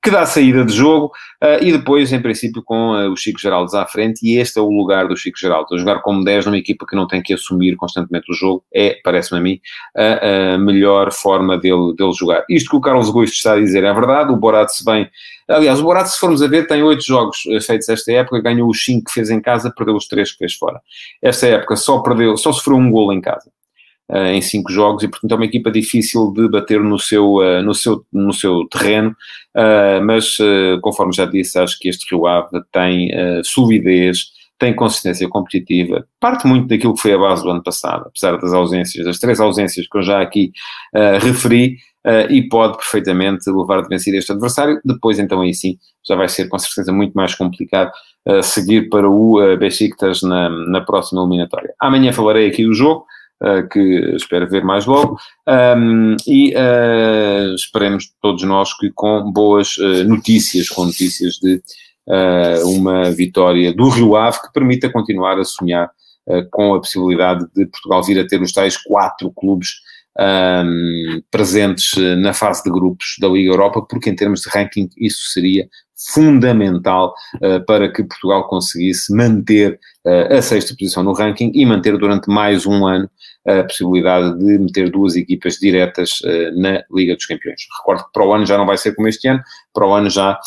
que 0.08 0.12
dá 0.12 0.26
saída 0.26 0.64
de 0.64 0.74
jogo, 0.74 1.08
uh, 1.44 1.62
e 1.62 1.70
depois, 1.70 2.14
em 2.14 2.22
princípio, 2.22 2.64
com 2.64 2.92
uh, 2.94 3.12
o 3.12 3.18
Chico 3.18 3.38
Geraldes 3.38 3.74
à 3.74 3.86
frente, 3.86 4.22
e 4.24 4.38
este 4.38 4.58
é 4.58 4.62
o 4.62 4.70
lugar 4.70 5.06
do 5.06 5.18
Chico 5.18 5.38
Geraldes. 5.38 5.82
Jogar 5.82 6.02
como 6.02 6.24
10 6.24 6.46
numa 6.46 6.58
equipa 6.58 6.86
que 6.88 6.96
não 6.96 7.06
tem 7.06 7.22
que 7.22 7.34
assumir 7.34 7.76
constantemente 7.76 8.32
o 8.32 8.34
jogo 8.34 8.64
é, 8.74 8.98
parece-me 9.04 9.40
a 9.40 9.44
mim, 9.44 9.60
a, 9.98 10.54
a, 10.54 10.58
melhor 10.58 11.12
forma 11.12 11.58
dele, 11.58 11.94
dele 11.94 12.14
jogar. 12.14 12.46
Isto 12.50 12.70
que 12.70 12.76
o 12.78 12.82
Carlos 12.82 13.10
Gusto 13.10 13.36
está 13.36 13.56
a 13.56 13.60
dizer 13.60 13.84
é 13.84 13.94
verdade, 13.94 14.32
o 14.32 14.38
Borat 14.38 14.70
se 14.70 14.86
vem... 14.86 15.10
Aliás, 15.50 15.80
o 15.80 15.84
Borat, 15.84 16.08
se 16.08 16.18
formos 16.18 16.42
a 16.42 16.48
ver, 16.48 16.68
tem 16.68 16.82
oito 16.84 17.04
jogos 17.04 17.42
feitos 17.66 17.90
esta 17.90 18.12
época, 18.14 18.42
ganhou 18.42 18.70
os 18.70 18.84
cinco 18.84 19.08
que 19.08 19.14
fez 19.14 19.30
em 19.30 19.42
casa, 19.42 19.74
perdeu 19.76 19.96
os 19.96 20.08
três 20.08 20.32
que 20.32 20.38
fez 20.38 20.54
fora. 20.54 20.80
Esta 21.22 21.48
época 21.48 21.76
só 21.76 22.00
perdeu, 22.00 22.38
só 22.38 22.54
sofreu 22.54 22.78
um 22.78 22.90
gol 22.90 23.12
em 23.12 23.20
casa. 23.20 23.52
Uh, 24.10 24.32
em 24.32 24.42
cinco 24.42 24.72
jogos 24.72 25.04
e 25.04 25.08
portanto 25.10 25.34
é 25.34 25.36
uma 25.36 25.44
equipa 25.44 25.70
difícil 25.70 26.32
de 26.32 26.48
bater 26.48 26.80
no 26.80 26.98
seu, 26.98 27.40
uh, 27.40 27.62
no 27.62 27.74
seu, 27.74 28.06
no 28.10 28.32
seu 28.32 28.66
terreno, 28.70 29.10
uh, 29.10 30.02
mas 30.02 30.38
conforme 30.82 31.12
já 31.12 31.26
disse, 31.26 31.60
acho 31.60 31.78
que 31.78 31.90
este 31.90 32.10
Rio 32.10 32.26
Ave 32.26 32.48
tem 32.72 33.10
solidez, 33.44 34.28
tem 34.58 34.74
consistência 34.74 35.28
competitiva, 35.28 36.08
parte 36.22 36.48
muito 36.48 36.70
daquilo 36.70 36.94
que 36.94 37.02
foi 37.02 37.12
a 37.12 37.18
base 37.18 37.44
do 37.44 37.50
ano 37.50 37.62
passado, 37.62 38.06
apesar 38.08 38.38
das 38.38 38.54
ausências, 38.54 39.06
das 39.06 39.20
três 39.20 39.42
ausências 39.42 39.86
que 39.86 39.98
eu 39.98 40.02
já 40.02 40.22
aqui 40.22 40.54
referi, 41.20 41.76
e 42.30 42.48
pode 42.48 42.78
perfeitamente 42.78 43.50
levar 43.50 43.82
de 43.82 43.90
vencido 43.90 44.16
este 44.16 44.32
adversário, 44.32 44.80
depois 44.86 45.20
então 45.20 45.42
aí 45.42 45.54
sim 45.54 45.76
já 46.08 46.16
vai 46.16 46.30
ser 46.30 46.48
com 46.48 46.58
certeza 46.58 46.94
muito 46.94 47.12
mais 47.12 47.36
complicado 47.36 47.92
seguir 48.42 48.88
para 48.88 49.10
o 49.10 49.58
Besiktas 49.58 50.22
na, 50.22 50.48
na 50.48 50.80
próxima 50.80 51.22
eliminatória. 51.22 51.74
Amanhã 51.78 52.14
falarei 52.14 52.48
aqui 52.48 52.64
do 52.64 52.74
jogo, 52.74 53.06
Uh, 53.40 53.70
que 53.70 53.80
espero 54.16 54.50
ver 54.50 54.64
mais 54.64 54.88
logo, 54.88 55.16
um, 55.48 56.16
e 56.26 56.56
uh, 56.56 57.54
esperemos 57.54 58.12
todos 58.20 58.42
nós 58.42 58.76
que 58.76 58.90
com 58.90 59.32
boas 59.32 59.78
uh, 59.78 60.04
notícias, 60.06 60.70
com 60.70 60.86
notícias 60.86 61.36
de 61.36 61.62
uma 62.64 63.12
vitória 63.12 63.72
do 63.72 63.90
Rio 63.90 64.16
Ave 64.16 64.42
que 64.42 64.54
permita 64.54 64.90
continuar 64.90 65.38
a 65.38 65.44
sonhar 65.44 65.92
com 66.52 66.74
a 66.74 66.80
possibilidade 66.80 67.46
de 67.54 67.66
Portugal 67.66 68.02
vir 68.02 68.18
a 68.18 68.26
ter 68.26 68.42
os 68.42 68.54
tais 68.54 68.78
quatro 68.78 69.30
clubes 69.32 69.72
um, 70.18 71.22
presentes 71.30 71.98
na 72.18 72.34
fase 72.34 72.64
de 72.64 72.72
grupos 72.72 73.18
da 73.20 73.28
Liga 73.28 73.52
Europa, 73.52 73.82
porque 73.82 74.10
em 74.10 74.16
termos 74.16 74.40
de 74.40 74.50
ranking 74.50 74.90
isso 74.98 75.32
seria 75.34 75.68
fundamental 75.98 77.14
uh, 77.42 77.64
para 77.66 77.92
que 77.92 78.04
Portugal 78.04 78.48
conseguisse 78.48 79.14
manter 79.14 79.80
uh, 80.06 80.36
a 80.36 80.42
sexta 80.42 80.76
posição 80.78 81.04
no 81.04 81.14
ranking 81.14 81.52
e 81.54 81.66
manter 81.66 81.98
durante 81.98 82.30
mais 82.30 82.66
um 82.66 82.86
ano 82.86 83.10
a 83.48 83.64
possibilidade 83.64 84.38
de 84.40 84.60
meter 84.60 84.92
duas 84.92 85.16
equipas 85.16 85.56
diretas 85.56 86.20
uh, 86.22 86.62
na 86.62 86.84
Liga 86.94 87.16
dos 87.16 87.26
Campeões. 87.26 87.62
Recordo 87.80 88.04
que 88.06 88.12
para 88.12 88.26
o 88.26 88.34
ano 88.34 88.46
já 88.46 88.58
não 88.58 88.66
vai 88.66 88.78
ser 88.78 88.94
como 88.94 89.08
este 89.08 89.28
ano, 89.28 89.42
para 89.74 89.88
o 89.88 89.94
ano 89.94 90.10
já 90.10 90.38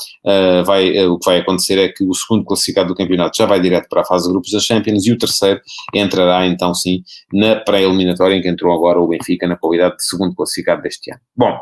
vai, 0.66 1.06
o 1.06 1.18
que 1.18 1.24
vai 1.24 1.38
acontecer 1.38 1.78
é 1.78 1.88
que 1.88 2.04
o 2.04 2.14
segundo 2.14 2.44
classificado 2.44 2.88
do 2.88 2.94
campeonato 2.94 3.36
já 3.36 3.46
vai 3.46 3.60
direto 3.60 3.88
para 3.88 4.02
a 4.02 4.04
fase 4.04 4.26
de 4.26 4.32
grupos 4.32 4.50
da 4.50 4.60
Champions 4.60 5.06
e 5.06 5.12
o 5.12 5.18
terceiro 5.18 5.60
entrará 5.94 6.46
então 6.46 6.74
sim 6.74 7.02
na 7.32 7.56
pré-eliminatória 7.56 8.34
em 8.34 8.42
que 8.42 8.48
entrou 8.48 8.74
agora 8.74 9.00
o 9.00 9.08
Benfica 9.08 9.46
na 9.46 9.56
qualidade 9.56 9.96
de 9.96 10.04
segundo 10.04 10.34
classificado 10.34 10.82
deste 10.82 11.12
ano. 11.12 11.20
Bom, 11.34 11.58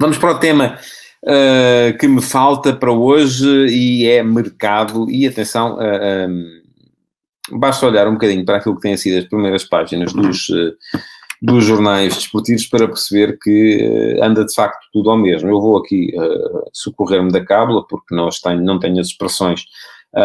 vamos 0.00 0.18
para 0.18 0.32
o 0.32 0.38
tema 0.38 0.78
uh, 1.24 1.96
que 1.98 2.06
me 2.06 2.22
falta 2.22 2.72
para 2.72 2.92
hoje 2.92 3.66
e 3.68 4.06
é 4.06 4.22
mercado. 4.22 5.10
E 5.10 5.26
atenção, 5.26 5.76
uh, 5.76 5.82
eh, 5.82 6.26
um, 6.26 6.30
ehm, 6.30 7.58
basta 7.58 7.86
olhar 7.86 8.08
um 8.08 8.12
bocadinho 8.12 8.44
para 8.44 8.58
aquilo 8.58 8.76
que 8.76 8.82
têm 8.82 8.96
sido 8.96 9.18
as 9.18 9.28
primeiras 9.28 9.64
páginas 9.64 10.12
dos, 10.12 10.48
uh, 10.48 10.72
dos 11.42 11.64
jornais 11.64 12.14
desportivos 12.14 12.66
para 12.66 12.86
perceber 12.86 13.38
que 13.38 14.18
anda 14.22 14.44
de 14.44 14.54
facto 14.54 14.86
tudo 14.92 15.10
ao 15.10 15.18
mesmo. 15.18 15.48
Eu 15.48 15.60
vou 15.60 15.78
aqui 15.78 16.12
socorrer-me 16.72 17.32
da 17.32 17.44
cábula, 17.44 17.86
porque 17.86 18.14
não 18.14 18.28
tenho, 18.28 18.62
não 18.62 18.78
tenho 18.78 19.00
as 19.00 19.08
expressões. 19.08 19.64
Um, 20.12 20.20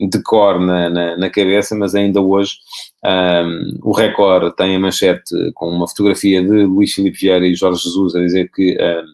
ehm, 0.00 0.08
de 0.08 0.20
cor 0.22 0.58
na, 0.58 0.90
na, 0.90 1.16
na, 1.16 1.30
cabeça, 1.30 1.74
mas 1.76 1.94
ainda 1.94 2.20
hoje 2.20 2.56
um, 3.04 3.78
o 3.82 3.92
Record 3.92 4.54
tem 4.54 4.76
a 4.76 4.80
manchete 4.80 5.52
com 5.54 5.68
uma 5.68 5.86
fotografia 5.86 6.42
de 6.42 6.64
Luís 6.64 6.94
Filipe 6.94 7.18
Vieira 7.18 7.46
e 7.46 7.54
Jorge 7.54 7.82
Jesus 7.82 8.14
a 8.14 8.20
dizer 8.20 8.50
que 8.50 8.78
um, 8.80 9.04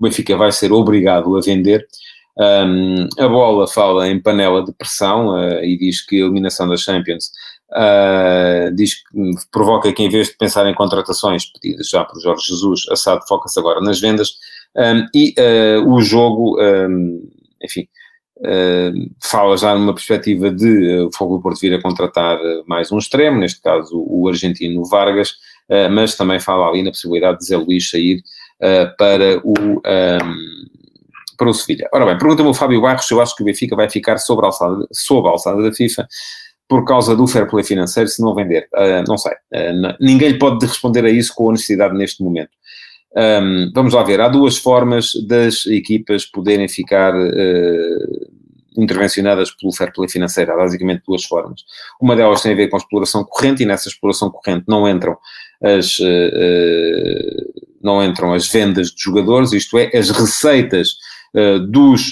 o 0.00 0.04
Benfica 0.04 0.36
vai 0.36 0.52
ser 0.52 0.70
obrigado 0.70 1.34
a 1.36 1.40
vender. 1.40 1.86
Um, 2.36 3.08
a 3.18 3.26
bola 3.26 3.66
fala 3.66 4.08
em 4.08 4.20
panela 4.20 4.62
de 4.62 4.72
pressão 4.72 5.30
uh, 5.30 5.64
e 5.64 5.78
diz 5.78 6.04
que 6.04 6.16
a 6.16 6.26
eliminação 6.26 6.68
das 6.68 6.82
Champions 6.82 7.32
uh, 7.70 8.72
diz 8.74 8.96
que 8.96 9.32
provoca 9.50 9.92
que, 9.92 10.02
em 10.02 10.10
vez 10.10 10.28
de 10.28 10.36
pensar 10.36 10.68
em 10.68 10.74
contratações 10.74 11.46
pedidas 11.46 11.88
já 11.88 12.04
por 12.04 12.20
Jorge 12.20 12.46
Jesus, 12.46 12.82
a 12.90 12.96
SAD 12.96 13.26
foca-se 13.26 13.58
agora 13.58 13.80
nas 13.80 13.98
vendas 13.98 14.34
e 15.14 15.34
uh, 15.38 15.90
o 15.90 16.00
jogo, 16.00 16.58
enfim, 17.64 17.88
Uh, 18.40 19.10
fala 19.20 19.56
já 19.56 19.74
numa 19.74 19.92
perspectiva 19.92 20.48
de 20.48 20.96
uh, 20.96 21.06
o 21.08 21.12
Fogo 21.12 21.36
do 21.36 21.42
Porto 21.42 21.58
vir 21.60 21.74
a 21.74 21.82
contratar 21.82 22.38
uh, 22.38 22.62
mais 22.68 22.92
um 22.92 22.98
extremo, 22.98 23.38
neste 23.38 23.60
caso 23.60 24.00
o, 24.06 24.28
argentino 24.28 24.84
Vargas, 24.84 25.34
mas 25.90 26.16
também 26.16 26.40
fala 26.40 26.66
ali 26.66 26.82
na 26.82 26.90
possibilidade 26.90 27.40
de 27.40 27.44
Zé 27.44 27.56
Luís 27.58 27.90
sair 27.90 28.22
para 28.96 29.38
o, 29.44 29.52
um, 29.52 29.80
para 31.36 31.50
o 31.50 31.52
Sevilha. 31.52 31.86
Ora 31.92 32.06
bem, 32.06 32.16
pergunta-me 32.16 32.48
o 32.48 32.54
Fábio 32.54 32.80
Barros 32.80 33.06
se 33.06 33.12
eu 33.12 33.20
acho 33.20 33.36
que 33.36 33.42
o 33.42 33.44
Benfica 33.44 33.76
vai 33.76 33.90
ficar 33.90 34.16
sobre 34.16 34.46
a 34.46 34.48
alçada, 34.48 34.86
sob 34.90 35.28
a 35.28 35.32
alçada 35.32 35.62
da 35.62 35.70
FIFA 35.70 36.08
por 36.66 36.86
causa 36.86 37.14
do 37.14 37.26
fair 37.26 37.46
play 37.50 37.62
financeiro 37.62 38.08
se 38.08 38.22
não 38.22 38.34
vender. 38.34 38.66
não 39.06 39.18
sei. 39.18 39.32
ninguém 40.00 40.38
pode 40.38 40.64
responder 40.64 41.04
a 41.04 41.10
isso 41.10 41.34
com 41.34 41.48
honestidade 41.48 41.94
neste 41.94 42.22
momento. 42.22 42.50
Um, 43.16 43.70
vamos 43.74 43.94
lá 43.94 44.02
ver, 44.02 44.20
há 44.20 44.28
duas 44.28 44.58
formas 44.58 45.12
das 45.26 45.66
equipas 45.66 46.26
poderem 46.26 46.68
ficar 46.68 47.14
uh, 47.14 48.30
intervencionadas 48.76 49.50
pelo 49.50 49.72
fair 49.72 49.92
play 49.92 50.08
financeiro, 50.08 50.52
há 50.52 50.56
basicamente 50.56 51.02
duas 51.06 51.24
formas. 51.24 51.62
Uma 52.00 52.14
delas 52.14 52.42
tem 52.42 52.52
a 52.52 52.56
ver 52.56 52.68
com 52.68 52.76
a 52.76 52.78
exploração 52.78 53.24
corrente, 53.24 53.62
e 53.62 53.66
nessa 53.66 53.88
exploração 53.88 54.30
corrente 54.30 54.66
não 54.68 54.88
entram 54.88 55.16
as, 55.62 55.98
uh, 55.98 56.04
uh, 56.04 57.62
não 57.82 58.04
entram 58.04 58.34
as 58.34 58.46
vendas 58.46 58.88
de 58.88 59.02
jogadores, 59.02 59.52
isto 59.52 59.78
é, 59.78 59.90
as 59.96 60.10
receitas 60.10 60.96
dos, 61.68 62.10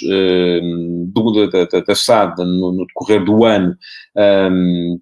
do, 1.09 1.49
da, 1.51 1.65
da, 1.65 1.81
da 1.81 1.95
SAD 1.95 2.37
no, 2.45 2.71
no, 2.71 2.87
decorrer 2.87 3.25
do 3.25 3.47
ano. 3.47 3.75
Um, 4.15 5.01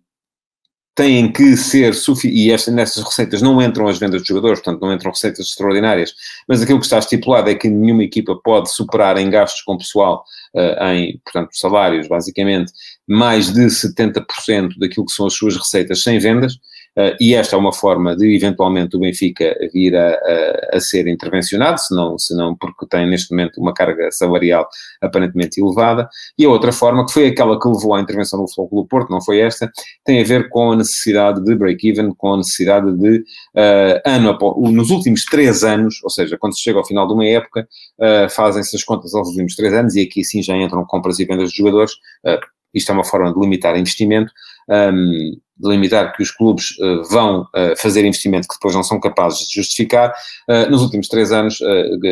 têm 0.95 1.31
que 1.31 1.57
ser 1.57 1.93
e 2.25 2.53
esta, 2.53 2.71
nessas 2.71 3.03
receitas 3.03 3.43
não 3.43 3.61
entram 3.61 3.89
as 3.89 3.99
vendas 3.99 4.23
de 4.23 4.29
jogadores, 4.29 4.61
portanto 4.61 4.81
não 4.81 4.93
entram 4.93 5.11
receitas 5.11 5.49
extraordinárias, 5.49 6.15
mas 6.49 6.63
aquilo 6.63 6.79
que 6.79 6.87
está 6.87 6.99
estipulado 6.99 7.51
é 7.51 7.55
que 7.55 7.69
nenhuma 7.69 8.05
equipa 8.05 8.39
pode 8.45 8.71
superar 8.73 9.17
em 9.17 9.29
gastos 9.29 9.63
com 9.63 9.77
pessoal, 9.77 10.25
uh, 10.55 10.85
em, 10.85 11.19
portanto, 11.25 11.51
salários, 11.53 12.07
basicamente, 12.07 12.73
mais 13.09 13.53
de 13.53 13.63
70% 13.63 14.79
daquilo 14.79 15.07
que 15.07 15.13
são 15.13 15.27
as 15.27 15.35
suas 15.35 15.57
receitas 15.57 16.03
sem 16.03 16.19
vendas, 16.19 16.59
Uh, 16.97 17.17
e 17.21 17.35
esta 17.35 17.57
é 17.57 17.59
uma 17.59 17.73
forma 17.73 18.17
de, 18.17 18.35
eventualmente, 18.35 18.97
o 18.97 19.01
Benfica 19.01 19.57
vir 19.73 19.97
a, 19.97 20.11
a, 20.11 20.77
a, 20.77 20.81
ser 20.81 21.09
intervencionado, 21.09 21.81
se 21.81 21.95
não, 21.95 22.17
se 22.19 22.37
não 22.37 22.57
porque 22.57 22.87
tem 22.87 23.09
neste 23.09 23.33
momento 23.33 23.61
uma 23.61 23.75
carga 23.75 24.11
salarial 24.13 24.69
aparentemente 25.03 25.61
elevada. 25.61 26.09
E 26.39 26.45
a 26.45 26.49
outra 26.49 26.73
forma, 26.73 27.05
que 27.05 27.13
foi 27.13 27.27
aquela 27.27 27.59
que 27.59 27.69
levou 27.69 27.95
à 27.95 28.01
intervenção 28.01 28.41
do 28.41 28.49
Futebol 28.49 28.87
Porto, 28.87 29.11
não 29.11 29.21
foi 29.21 29.41
esta, 29.41 29.71
tem 30.05 30.21
a 30.21 30.25
ver 30.25 30.49
com 30.49 30.73
a 30.73 30.77
necessidade 30.77 31.43
de 31.43 31.55
break-even, 31.55 32.15
com 32.17 32.35
a 32.35 32.37
necessidade 32.37 32.97
de, 32.97 33.19
uh, 33.19 34.01
ano 34.07 34.31
após, 34.31 34.73
nos 34.73 34.91
últimos 34.91 35.25
três 35.25 35.65
anos, 35.65 35.97
ou 36.05 36.11
seja, 36.11 36.39
quando 36.39 36.55
se 36.55 36.63
chega 36.63 36.79
ao 36.79 36.87
final 36.87 37.09
de 37.09 37.15
uma 37.15 37.27
época, 37.27 37.67
uh, 37.99 38.31
fazem-se 38.31 38.77
as 38.77 38.85
contas 38.85 39.15
aos 39.15 39.29
últimos 39.29 39.57
três 39.57 39.73
anos, 39.73 39.97
e 39.97 40.03
aqui 40.03 40.23
sim 40.23 40.43
já 40.43 40.57
entram 40.57 40.85
compras 40.87 41.19
e 41.19 41.25
vendas 41.25 41.51
de 41.51 41.57
jogadores, 41.57 41.93
isto 42.75 42.91
é 42.91 42.95
uma 42.95 43.05
forma 43.05 43.33
de 43.33 43.41
limitar 43.41 43.77
investimento, 43.79 44.33
um, 44.69 45.37
limitar 45.63 46.13
que 46.15 46.23
os 46.23 46.31
clubes 46.31 46.73
uh, 46.79 47.05
vão 47.05 47.43
uh, 47.43 47.77
fazer 47.77 48.05
investimento 48.05 48.49
que 48.49 48.55
depois 48.55 48.75
não 48.75 48.83
são 48.83 48.99
capazes 48.99 49.47
de 49.47 49.55
justificar. 49.55 50.13
Uh, 50.49 50.71
nos 50.71 50.83
últimos 50.83 51.09
três 51.09 51.31
anos, 51.33 51.59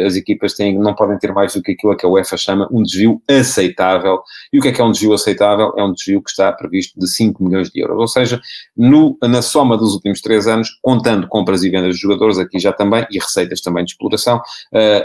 as 0.07 0.17
equipas 0.17 0.55
têm, 0.55 0.79
não 0.79 0.95
podem 0.95 1.19
ter 1.19 1.33
mais 1.33 1.55
do 1.55 1.63
que 1.63 1.73
aquilo 1.73 1.97
que 1.97 2.07
a 2.07 2.09
UEFA 2.09 2.37
chama 2.37 2.69
um 2.71 2.83
desvio 2.83 3.21
aceitável. 3.29 4.21
E 4.53 4.59
o 4.59 4.63
que 4.63 4.69
é 4.69 4.73
que 4.73 4.81
é 4.81 4.85
um 4.85 4.93
desvio 4.93 5.13
aceitável? 5.13 5.73
É 5.77 5.83
um 5.83 5.93
desvio 5.93 6.23
que 6.23 6.31
está 6.31 6.53
previsto 6.53 6.99
de 6.99 7.09
5 7.09 7.43
milhões 7.43 7.71
de 7.71 7.81
euros. 7.81 7.99
Ou 7.99 8.09
seja, 8.09 8.41
no, 8.77 9.17
na 9.23 9.43
soma 9.43 9.77
dos 9.77 9.95
últimos 9.95 10.21
três 10.21 10.47
anos, 10.47 10.71
contando 10.81 11.27
compras 11.29 11.63
e 11.65 11.71
vendas 11.71 11.97
de 11.97 12.01
jogadores, 12.01 12.39
aqui 12.39 12.59
já 12.59 12.73
também, 12.73 13.07
e 13.11 13.19
receitas 13.19 13.61
também 13.61 13.85
de 13.85 13.93
exploração, 13.93 14.41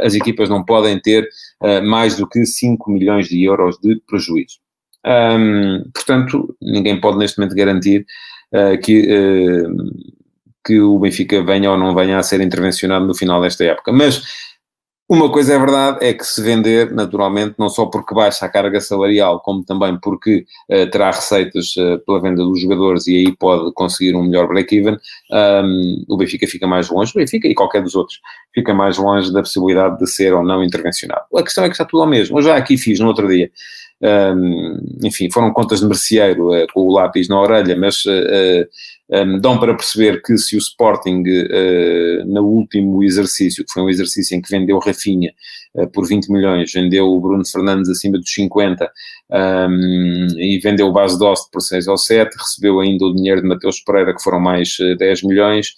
as 0.02 0.14
equipas 0.14 0.50
não 0.50 0.64
podem 0.64 1.00
ter 1.00 1.28
mais 1.84 2.16
do 2.16 2.28
que 2.28 2.46
5 2.46 2.92
milhões 2.92 3.28
de 3.28 3.44
euros 3.44 3.78
de 3.82 4.02
prejuízo. 4.08 4.58
Um, 5.08 5.90
portanto, 5.94 6.56
ninguém 6.62 7.00
pode 7.00 7.18
neste 7.18 7.40
momento 7.40 7.56
garantir 7.56 8.06
uh, 8.54 8.78
que, 8.82 9.08
uh, 9.08 9.74
que 10.66 10.82
o 10.82 11.00
Benfica 11.00 11.42
venha 11.44 11.72
ou 11.72 11.78
não 11.78 11.96
venha 11.96 12.18
a 12.18 12.24
ser 12.24 12.42
intervencionado 12.42 13.08
no 13.08 13.16
final 13.16 13.42
desta 13.42 13.64
época. 13.64 13.94
Mas 13.94 14.22
Uma 15.10 15.32
coisa 15.32 15.54
é 15.54 15.58
verdade, 15.58 16.06
é 16.06 16.14
que 16.14 16.26
se 16.26 16.42
vender, 16.42 16.92
naturalmente, 16.92 17.56
não 17.58 17.70
só 17.70 17.86
porque 17.86 18.14
baixa 18.14 18.46
a 18.46 18.50
carga 18.50 18.82
salarial, 18.82 19.40
como 19.40 19.64
também 19.64 19.98
porque 19.98 20.46
uh, 20.70 20.90
terá 20.92 21.12
receitas 21.12 21.78
uh, 21.78 21.98
pela 22.06 22.22
venda 22.22 22.44
dos 22.44 22.60
jogadores 22.60 23.08
e 23.08 23.16
aí 23.16 23.38
pode 23.38 23.72
conseguir 23.72 24.18
um 24.18 24.24
melhor 24.24 24.50
break-even, 24.50 24.98
um, 25.32 26.04
o 26.10 26.18
Benfica 26.18 26.46
fica 26.46 26.68
mais 26.68 26.90
longe, 26.90 27.14
o 27.16 27.20
Benfica 27.20 27.48
e 27.48 27.56
qualquer 27.56 27.82
dos 27.82 27.96
outros, 27.96 28.20
fica 28.54 28.74
mais 28.74 28.98
longe 28.98 29.32
da 29.32 29.40
possibilidade 29.40 29.98
de 29.98 30.08
ser 30.08 30.34
ou 30.34 30.44
não 30.44 30.62
intervencionado. 30.62 31.24
A 31.38 31.42
questão 31.42 31.64
é 31.64 31.70
que 31.70 31.76
está 31.76 31.86
tudo 31.86 32.04
ao 32.04 32.10
mesmo. 32.10 32.38
Eu 32.38 32.42
já 32.42 32.58
aqui 32.58 32.78
fiz 32.78 33.00
no 33.00 33.08
outro 33.08 33.30
dia, 33.30 33.50
um, 34.02 34.78
enfim, 35.04 35.30
foram 35.32 35.52
contas 35.52 35.80
de 35.80 35.88
merceeiro 35.88 36.52
uh, 36.52 36.68
com 36.74 36.82
o 36.82 36.92
lápis 36.92 37.28
na 37.28 37.42
orelha, 37.42 37.76
mas 37.76 38.04
um, 39.10 39.40
dão 39.40 39.60
para 39.60 39.74
perceber 39.76 40.22
que 40.22 40.38
se 40.38 40.56
o 40.56 40.60
Sporting, 40.60 41.24
no 42.26 42.44
último 42.44 43.04
exercício, 43.04 43.66
que 43.66 43.72
foi 43.72 43.84
um 43.84 43.90
exercício 43.90 44.36
em 44.36 44.42
que 44.42 44.52
vendeu 44.52 44.78
Rafinha 44.80 45.34
por 45.94 46.08
20 46.08 46.32
milhões, 46.32 46.72
vendeu 46.74 47.08
o 47.08 47.22
Bruno 47.22 47.46
Fernandes 47.46 47.90
acima 47.90 48.18
dos 48.18 48.32
50 48.34 48.92
um, 49.32 50.28
e 50.38 50.60
vendeu 50.60 50.88
o 50.88 50.92
Base 50.92 51.18
Dost 51.18 51.50
por 51.52 51.62
6 51.62 51.88
ou 51.88 51.98
7, 51.98 52.36
recebeu 52.38 52.80
ainda 52.80 53.06
o 53.06 53.16
dinheiro 53.16 53.42
de 53.42 53.48
Mateus 53.48 53.80
Pereira, 53.80 54.14
que 54.14 54.22
foram 54.22 54.40
mais 54.40 54.76
10 54.98 55.02
eh, 55.02 55.28
milhões. 55.28 55.74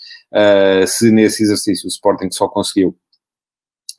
Se 0.88 1.12
nesse 1.12 1.44
exercício 1.44 1.86
o 1.86 1.90
Sporting 1.90 2.30
só 2.32 2.48
conseguiu 2.48 2.96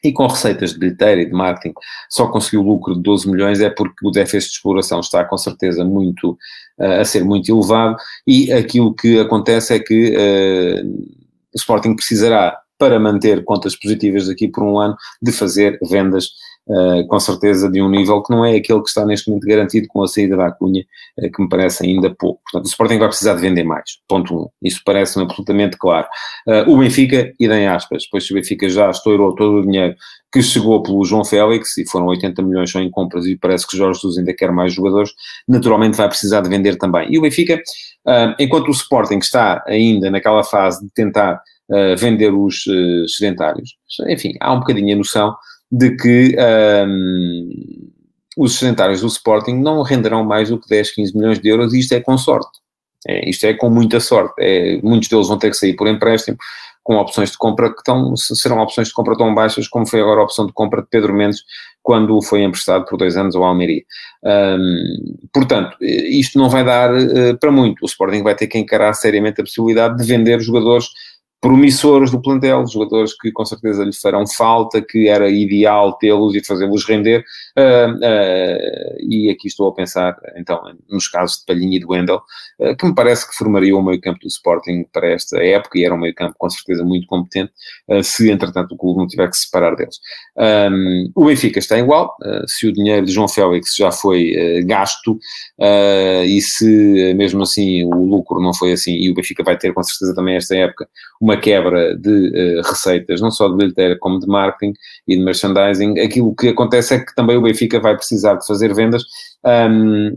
e 0.02 0.12
com 0.12 0.26
receitas 0.26 0.72
de 0.72 0.78
bilheteira 0.78 1.22
e 1.22 1.26
de 1.26 1.32
marketing 1.32 1.74
só 2.08 2.26
conseguiu 2.28 2.62
lucro 2.62 2.94
de 2.94 3.02
12 3.02 3.30
milhões, 3.30 3.60
é 3.60 3.70
porque 3.70 4.06
o 4.06 4.10
déficit 4.10 4.50
de 4.50 4.56
exploração 4.56 5.00
está 5.00 5.24
com 5.24 5.36
certeza 5.36 5.84
muito 5.84 6.38
uh, 6.78 7.00
a 7.00 7.04
ser 7.04 7.24
muito 7.24 7.50
elevado. 7.50 7.96
E 8.26 8.52
aquilo 8.52 8.94
que 8.94 9.18
acontece 9.18 9.74
é 9.74 9.78
que 9.78 10.14
uh, 10.16 10.86
o 11.54 11.56
Sporting 11.56 11.94
precisará, 11.94 12.58
para 12.78 12.98
manter 12.98 13.44
contas 13.44 13.76
positivas 13.76 14.26
daqui 14.26 14.48
por 14.48 14.64
um 14.64 14.78
ano, 14.78 14.96
de 15.20 15.32
fazer 15.32 15.78
vendas 15.82 16.30
Uh, 16.68 17.04
com 17.08 17.18
certeza 17.18 17.68
de 17.68 17.82
um 17.82 17.88
nível 17.88 18.22
que 18.22 18.32
não 18.32 18.44
é 18.44 18.54
aquele 18.54 18.80
que 18.80 18.88
está 18.88 19.04
neste 19.04 19.28
momento 19.28 19.44
garantido 19.44 19.88
com 19.88 20.04
a 20.04 20.06
saída 20.06 20.36
da 20.36 20.52
Cunha, 20.52 20.84
uh, 21.18 21.32
que 21.32 21.42
me 21.42 21.48
parece 21.48 21.84
ainda 21.84 22.14
pouco. 22.14 22.40
Portanto, 22.44 22.66
o 22.66 22.68
Sporting 22.68 22.98
vai 22.98 23.08
precisar 23.08 23.34
de 23.34 23.40
vender 23.40 23.64
mais. 23.64 23.98
Ponto 24.06 24.32
1. 24.32 24.38
Um. 24.38 24.48
Isso 24.62 24.80
parece-me 24.84 25.24
absolutamente 25.24 25.76
claro. 25.76 26.06
Uh, 26.46 26.70
o 26.70 26.78
Benfica, 26.78 27.34
e 27.40 27.46
em 27.46 27.66
aspas, 27.66 28.04
depois 28.04 28.30
o 28.30 28.34
Benfica 28.34 28.68
já 28.68 28.88
estourou 28.88 29.34
todo 29.34 29.56
o 29.56 29.62
dinheiro 29.62 29.96
que 30.32 30.40
chegou 30.42 30.80
pelo 30.80 31.04
João 31.04 31.24
Félix, 31.24 31.76
e 31.76 31.88
foram 31.88 32.06
80 32.06 32.40
milhões 32.42 32.70
só 32.70 32.78
em 32.78 32.88
compras, 32.88 33.26
e 33.26 33.36
parece 33.36 33.66
que 33.66 33.76
Jorge 33.76 33.98
Jesus 33.98 34.18
ainda 34.18 34.32
quer 34.32 34.52
mais 34.52 34.72
jogadores, 34.72 35.10
naturalmente 35.48 35.96
vai 35.96 36.08
precisar 36.08 36.40
de 36.40 36.48
vender 36.48 36.76
também. 36.76 37.12
E 37.12 37.18
o 37.18 37.22
Benfica, 37.22 37.60
enquanto 38.38 38.68
o 38.68 38.70
Sporting 38.70 39.18
está 39.18 39.60
ainda 39.66 40.08
naquela 40.08 40.44
fase 40.44 40.84
de 40.84 40.90
tentar 40.94 41.42
vender 41.98 42.32
os 42.32 42.62
sedentários, 43.08 43.70
enfim, 44.08 44.34
há 44.40 44.52
um 44.52 44.60
bocadinho 44.60 44.94
a 44.94 44.98
noção 44.98 45.34
de 45.70 45.96
que 45.96 46.36
um, 46.86 47.90
os 48.36 48.58
sedentários 48.58 49.00
do 49.00 49.06
Sporting 49.06 49.54
não 49.54 49.82
renderão 49.82 50.24
mais 50.24 50.48
do 50.48 50.58
que 50.58 50.68
10, 50.68 50.92
15 50.92 51.16
milhões 51.16 51.38
de 51.38 51.48
euros, 51.48 51.72
e 51.72 51.80
isto 51.80 51.92
é 51.92 52.00
com 52.00 52.16
sorte. 52.18 52.58
É, 53.06 53.28
isto 53.28 53.44
é 53.44 53.54
com 53.54 53.70
muita 53.70 54.00
sorte. 54.00 54.34
É, 54.38 54.80
muitos 54.82 55.08
deles 55.08 55.28
vão 55.28 55.38
ter 55.38 55.50
que 55.50 55.56
sair 55.56 55.74
por 55.74 55.88
empréstimo, 55.88 56.36
com 56.82 56.96
opções 56.96 57.30
de 57.30 57.38
compra 57.38 57.70
que 57.70 57.78
estão, 57.78 58.16
serão 58.16 58.58
opções 58.58 58.88
de 58.88 58.94
compra 58.94 59.16
tão 59.16 59.34
baixas 59.34 59.68
como 59.68 59.86
foi 59.86 60.00
agora 60.00 60.20
a 60.20 60.24
opção 60.24 60.46
de 60.46 60.52
compra 60.52 60.82
de 60.82 60.88
Pedro 60.88 61.14
Mendes 61.14 61.42
quando 61.82 62.20
foi 62.22 62.42
emprestado 62.42 62.84
por 62.84 62.96
dois 62.96 63.16
anos 63.16 63.36
ao 63.36 63.44
Almeria. 63.44 63.82
Um, 64.24 65.16
portanto, 65.32 65.76
isto 65.80 66.38
não 66.38 66.48
vai 66.48 66.64
dar 66.64 66.90
uh, 66.92 67.38
para 67.38 67.50
muito. 67.50 67.82
O 67.82 67.86
Sporting 67.86 68.22
vai 68.22 68.34
ter 68.34 68.46
que 68.46 68.58
encarar 68.58 68.92
seriamente 68.94 69.40
a 69.40 69.44
possibilidade 69.44 69.96
de 69.96 70.04
vender 70.04 70.40
jogadores 70.40 70.88
promissores 71.40 72.10
do 72.10 72.20
plantel, 72.20 72.66
jogadores 72.66 73.14
que 73.18 73.32
com 73.32 73.44
certeza 73.46 73.82
lhe 73.82 73.94
farão 73.94 74.26
falta, 74.26 74.82
que 74.82 75.08
era 75.08 75.30
ideal 75.30 75.94
tê-los 75.94 76.34
e 76.34 76.44
fazê-los 76.44 76.84
render, 76.86 77.24
uh, 77.56 77.94
uh, 77.94 78.96
e 79.00 79.30
aqui 79.30 79.48
estou 79.48 79.68
a 79.68 79.74
pensar, 79.74 80.14
então, 80.36 80.60
nos 80.90 81.08
casos 81.08 81.38
de 81.38 81.46
Palhinha 81.46 81.76
e 81.76 81.80
de 81.80 81.86
Wendel, 81.86 82.20
uh, 82.58 82.76
que 82.76 82.84
me 82.84 82.94
parece 82.94 83.26
que 83.26 83.34
formaria 83.34 83.74
o 83.74 83.82
meio 83.82 83.98
campo 84.00 84.18
do 84.20 84.28
Sporting 84.28 84.84
para 84.92 85.08
esta 85.08 85.42
época, 85.42 85.78
e 85.78 85.84
era 85.84 85.94
um 85.94 85.98
meio 85.98 86.14
campo 86.14 86.34
com 86.36 86.50
certeza 86.50 86.84
muito 86.84 87.06
competente, 87.06 87.52
se 88.02 88.30
entretanto 88.30 88.72
o 88.72 88.76
clube 88.76 88.98
não 88.98 89.06
tiver 89.06 89.28
que 89.30 89.36
se 89.36 89.44
separar 89.44 89.74
deles. 89.74 89.96
Um, 90.36 91.10
o 91.14 91.24
Benfica 91.24 91.58
está 91.58 91.78
igual, 91.78 92.14
se 92.46 92.66
o 92.66 92.72
dinheiro 92.72 93.06
de 93.06 93.12
João 93.12 93.28
Félix 93.28 93.74
já 93.74 93.90
foi 93.90 94.62
gasto, 94.64 95.18
e 96.26 96.40
se 96.40 97.14
mesmo 97.14 97.42
assim 97.42 97.84
o 97.84 98.04
lucro 98.04 98.40
não 98.40 98.52
foi 98.52 98.72
assim, 98.72 98.92
e 98.92 99.10
o 99.10 99.14
Benfica 99.14 99.42
vai 99.42 99.56
ter 99.56 99.72
com 99.72 99.82
certeza 99.82 100.14
também 100.14 100.36
esta 100.36 100.54
época 100.54 100.88
uma 101.20 101.29
uma 101.30 101.36
quebra 101.36 101.96
de 101.96 102.10
uh, 102.10 102.62
receitas, 102.62 103.20
não 103.20 103.30
só 103.30 103.48
de 103.48 103.56
bilheteira 103.56 103.96
como 103.98 104.18
de 104.18 104.26
marketing 104.26 104.72
e 105.06 105.16
de 105.16 105.24
merchandising, 105.24 105.98
aquilo 106.00 106.34
que 106.34 106.48
acontece 106.48 106.94
é 106.94 106.98
que 107.00 107.14
também 107.14 107.36
o 107.36 107.42
Benfica 107.42 107.78
vai 107.78 107.96
precisar 107.96 108.34
de 108.34 108.46
fazer 108.46 108.74
vendas. 108.74 109.04
Um, 109.44 110.12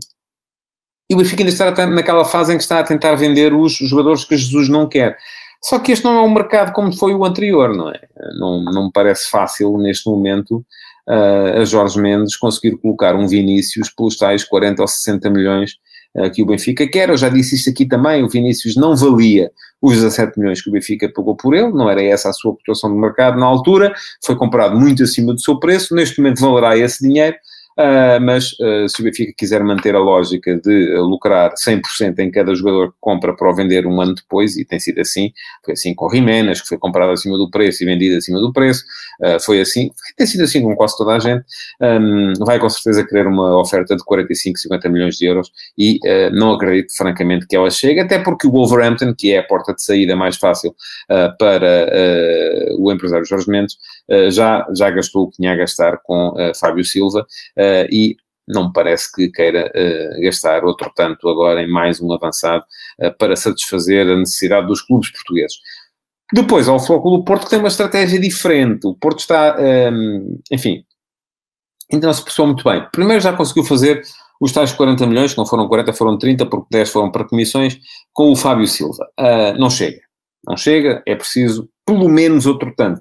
e 1.08 1.14
o 1.14 1.18
Benfica 1.18 1.42
ainda 1.42 1.52
está 1.52 1.86
naquela 1.86 2.24
fase 2.24 2.52
em 2.52 2.56
que 2.56 2.62
está 2.62 2.80
a 2.80 2.84
tentar 2.84 3.14
vender 3.14 3.54
os 3.54 3.74
jogadores 3.74 4.24
que 4.24 4.36
Jesus 4.36 4.68
não 4.68 4.88
quer. 4.88 5.16
Só 5.62 5.78
que 5.78 5.92
este 5.92 6.04
não 6.04 6.18
é 6.18 6.22
um 6.22 6.32
mercado 6.32 6.72
como 6.72 6.92
foi 6.92 7.14
o 7.14 7.24
anterior, 7.24 7.74
não 7.74 7.88
é? 7.90 8.00
Não, 8.38 8.62
não 8.64 8.84
me 8.86 8.92
parece 8.92 9.30
fácil 9.30 9.78
neste 9.78 10.08
momento 10.08 10.64
uh, 11.08 11.60
a 11.60 11.64
Jorge 11.64 11.98
Mendes 12.00 12.36
conseguir 12.36 12.76
colocar 12.78 13.14
um 13.14 13.26
Vinícius 13.26 13.88
pelos 13.90 14.16
tais 14.16 14.44
40 14.44 14.82
ou 14.82 14.88
60 14.88 15.30
milhões 15.30 15.72
que 16.32 16.42
o 16.42 16.46
Benfica 16.46 16.86
quer. 16.86 17.08
Eu 17.08 17.16
já 17.16 17.28
disse 17.28 17.56
isto 17.56 17.70
aqui 17.70 17.86
também, 17.86 18.22
o 18.22 18.28
Vinícius 18.28 18.76
não 18.76 18.96
valia 18.96 19.50
os 19.82 19.94
17 19.94 20.38
milhões 20.38 20.62
que 20.62 20.68
o 20.70 20.72
Benfica 20.72 21.12
pagou 21.12 21.36
por 21.36 21.54
ele, 21.54 21.70
não 21.70 21.90
era 21.90 22.02
essa 22.02 22.30
a 22.30 22.32
sua 22.32 22.56
cotação 22.56 22.90
de 22.90 22.98
mercado 22.98 23.38
na 23.38 23.44
altura, 23.44 23.92
foi 24.24 24.34
comprado 24.34 24.78
muito 24.78 25.02
acima 25.02 25.34
do 25.34 25.40
seu 25.40 25.58
preço, 25.58 25.94
neste 25.94 26.20
momento 26.20 26.40
valerá 26.40 26.76
esse 26.78 27.06
dinheiro, 27.06 27.36
Uh, 27.76 28.22
mas 28.22 28.52
uh, 28.52 28.88
se 28.88 29.00
o 29.00 29.04
Benfica 29.04 29.32
quiser 29.36 29.64
manter 29.64 29.96
a 29.96 29.98
lógica 29.98 30.56
de 30.60 30.96
uh, 30.96 31.02
lucrar 31.02 31.52
100% 31.54 32.20
em 32.20 32.30
cada 32.30 32.54
jogador 32.54 32.92
que 32.92 32.96
compra 33.00 33.34
para 33.34 33.50
o 33.50 33.54
vender 33.54 33.84
um 33.84 34.00
ano 34.00 34.14
depois, 34.14 34.56
e 34.56 34.64
tem 34.64 34.78
sido 34.78 35.00
assim, 35.00 35.32
foi 35.64 35.72
assim 35.72 35.92
com 35.92 36.08
Jiménez, 36.08 36.60
que 36.60 36.68
foi 36.68 36.78
comprado 36.78 37.10
acima 37.10 37.36
do 37.36 37.50
preço 37.50 37.82
e 37.82 37.86
vendido 37.86 38.16
acima 38.16 38.38
do 38.38 38.52
preço, 38.52 38.84
foi 39.44 39.60
assim, 39.60 39.90
tem 40.16 40.26
sido 40.26 40.44
assim 40.44 40.62
com 40.62 40.74
quase 40.76 40.96
toda 40.96 41.12
a 41.12 41.18
gente, 41.18 41.44
um, 41.80 42.32
vai 42.44 42.58
com 42.58 42.68
certeza 42.68 43.04
querer 43.04 43.26
uma 43.26 43.58
oferta 43.58 43.96
de 43.96 44.04
45, 44.04 44.58
50 44.58 44.88
milhões 44.88 45.16
de 45.16 45.26
euros 45.26 45.50
e 45.76 45.98
não 46.32 46.52
acredito 46.52 46.94
francamente 46.96 47.46
que 47.46 47.56
ela 47.56 47.70
chegue, 47.70 48.00
até 48.00 48.18
porque 48.18 48.46
o 48.46 48.50
Wolverhampton, 48.50 49.14
que 49.14 49.32
é 49.32 49.38
a 49.38 49.42
porta 49.42 49.74
de 49.74 49.82
saída 49.82 50.14
mais 50.14 50.36
fácil 50.36 50.74
para 51.38 51.88
o 52.78 52.92
empresário 52.92 53.24
Jorge 53.24 53.48
Mendes, 53.48 53.76
já, 54.30 54.66
já 54.74 54.90
gastou 54.90 55.24
o 55.24 55.30
que 55.30 55.36
tinha 55.36 55.52
a 55.52 55.56
gastar 55.56 55.98
com 56.04 56.34
Fábio 56.58 56.84
Silva, 56.84 57.26
uh, 57.64 57.88
e 57.90 58.16
não 58.46 58.66
me 58.66 58.72
parece 58.72 59.10
que 59.12 59.30
queira 59.30 59.70
uh, 59.74 60.20
gastar 60.22 60.64
outro 60.64 60.92
tanto 60.94 61.28
agora 61.28 61.62
em 61.62 61.70
mais 61.70 62.00
um 62.00 62.12
avançado 62.12 62.64
uh, 63.00 63.16
para 63.18 63.36
satisfazer 63.36 64.06
a 64.06 64.16
necessidade 64.16 64.66
dos 64.66 64.82
clubes 64.82 65.10
portugueses. 65.10 65.56
Depois, 66.32 66.68
ao 66.68 66.80
Flóculo 66.80 67.18
do 67.18 67.24
Porto, 67.24 67.44
que 67.44 67.50
tem 67.50 67.58
uma 67.58 67.68
estratégia 67.68 68.18
diferente. 68.18 68.86
O 68.86 68.94
Porto 68.94 69.20
está, 69.20 69.56
um, 69.56 69.62
ehm, 69.62 70.38
enfim, 70.50 70.84
ainda 71.92 72.06
não 72.06 72.14
se 72.14 72.22
percebeu 72.24 72.46
muito 72.46 72.64
bem. 72.64 72.86
Primeiro 72.92 73.22
já 73.22 73.32
conseguiu 73.32 73.64
fazer 73.64 74.02
os 74.40 74.52
tais 74.52 74.72
40 74.72 75.06
milhões, 75.06 75.32
que 75.32 75.38
não 75.38 75.46
foram 75.46 75.68
40, 75.68 75.92
foram 75.92 76.18
30, 76.18 76.46
porque 76.46 76.66
10 76.70 76.90
foram 76.90 77.10
para 77.10 77.24
comissões, 77.24 77.78
com 78.12 78.32
o 78.32 78.36
Fábio 78.36 78.66
Silva. 78.66 79.06
Uh, 79.18 79.58
não 79.58 79.70
chega. 79.70 80.00
Não 80.46 80.56
chega, 80.56 81.02
é 81.06 81.14
preciso 81.14 81.68
pelo 81.86 82.08
menos 82.08 82.46
outro 82.46 82.72
tanto. 82.76 83.00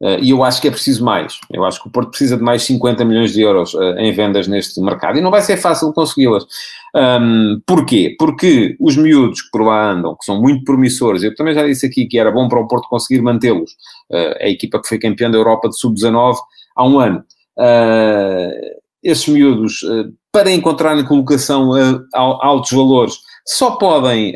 Uh, 0.00 0.22
e 0.22 0.30
eu 0.30 0.44
acho 0.44 0.60
que 0.60 0.68
é 0.68 0.70
preciso 0.70 1.04
mais. 1.04 1.40
Eu 1.50 1.64
acho 1.64 1.82
que 1.82 1.88
o 1.88 1.90
Porto 1.90 2.10
precisa 2.10 2.36
de 2.36 2.42
mais 2.42 2.62
50 2.62 3.04
milhões 3.04 3.32
de 3.32 3.42
euros 3.42 3.74
uh, 3.74 3.98
em 3.98 4.12
vendas 4.12 4.46
neste 4.46 4.80
mercado 4.80 5.18
e 5.18 5.20
não 5.20 5.30
vai 5.30 5.42
ser 5.42 5.56
fácil 5.56 5.92
consegui-las. 5.92 6.44
Um, 6.94 7.60
porquê? 7.66 8.14
Porque 8.16 8.76
os 8.78 8.96
miúdos 8.96 9.42
que 9.42 9.50
por 9.50 9.62
lá 9.62 9.90
andam, 9.90 10.14
que 10.16 10.24
são 10.24 10.40
muito 10.40 10.64
promissores, 10.64 11.24
eu 11.24 11.34
também 11.34 11.52
já 11.52 11.66
disse 11.66 11.86
aqui 11.86 12.06
que 12.06 12.18
era 12.18 12.30
bom 12.30 12.48
para 12.48 12.60
o 12.60 12.68
Porto 12.68 12.88
conseguir 12.88 13.22
mantê-los. 13.22 13.72
Uh, 14.08 14.36
a 14.40 14.48
equipa 14.48 14.80
que 14.80 14.88
foi 14.88 14.98
campeã 14.98 15.28
da 15.30 15.36
Europa 15.36 15.68
de 15.68 15.78
Sub-19 15.78 16.36
há 16.76 16.86
um 16.86 17.00
ano. 17.00 17.24
esses 19.02 19.26
miúdos, 19.26 19.80
para 20.30 20.52
encontrarem 20.52 21.04
colocação 21.04 21.72
a, 21.74 22.46
altos 22.46 22.70
valores, 22.70 23.14
só 23.44 23.72
podem, 23.72 24.32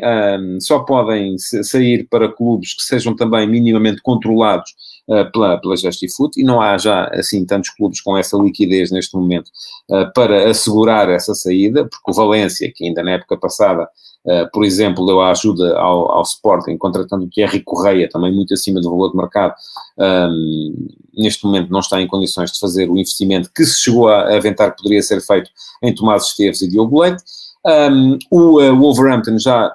só 0.59 0.79
podem 0.79 1.37
sair 1.37 2.05
para 2.09 2.27
clubes 2.27 2.73
que 2.73 2.83
sejam 2.83 3.15
também 3.15 3.47
minimamente 3.47 4.01
controlados 4.01 4.73
uh, 5.07 5.31
pela, 5.31 5.59
pela 5.59 5.75
Justifoot 5.75 6.39
e 6.39 6.43
não 6.43 6.61
há 6.61 6.77
já 6.77 7.05
assim 7.13 7.45
tantos 7.45 7.69
clubes 7.71 8.01
com 8.01 8.17
essa 8.17 8.37
liquidez 8.37 8.91
neste 8.91 9.15
momento 9.15 9.49
uh, 9.89 10.11
para 10.13 10.49
assegurar 10.49 11.09
essa 11.09 11.33
saída, 11.33 11.85
porque 11.85 12.11
o 12.11 12.13
Valência, 12.13 12.71
que 12.73 12.85
ainda 12.85 13.03
na 13.03 13.11
época 13.11 13.37
passada, 13.37 13.83
uh, 14.25 14.49
por 14.51 14.63
exemplo, 14.63 15.05
deu 15.05 15.21
a 15.21 15.31
ajuda 15.31 15.77
ao, 15.77 16.11
ao 16.11 16.23
Sporting, 16.23 16.77
contratando 16.77 17.25
o 17.25 17.29
Thierry 17.29 17.61
Correia, 17.61 18.09
também 18.09 18.33
muito 18.33 18.53
acima 18.53 18.81
do 18.81 18.89
valor 18.89 19.11
de 19.11 19.17
mercado, 19.17 19.53
um, 19.97 20.87
neste 21.15 21.45
momento 21.45 21.71
não 21.71 21.79
está 21.79 22.01
em 22.01 22.07
condições 22.07 22.51
de 22.51 22.59
fazer 22.59 22.89
o 22.89 22.97
investimento 22.97 23.51
que 23.53 23.63
se 23.65 23.81
chegou 23.81 24.07
a 24.07 24.35
aventar 24.35 24.71
que 24.71 24.81
poderia 24.81 25.01
ser 25.01 25.21
feito 25.21 25.49
em 25.81 25.93
Tomás 25.93 26.25
Esteves 26.27 26.61
e 26.61 26.69
Diogo 26.69 27.01
Leite. 27.01 27.23
Um, 27.65 28.17
o 28.29 28.61
uh, 28.61 28.75
Wolverhampton 28.77 29.37
já 29.37 29.73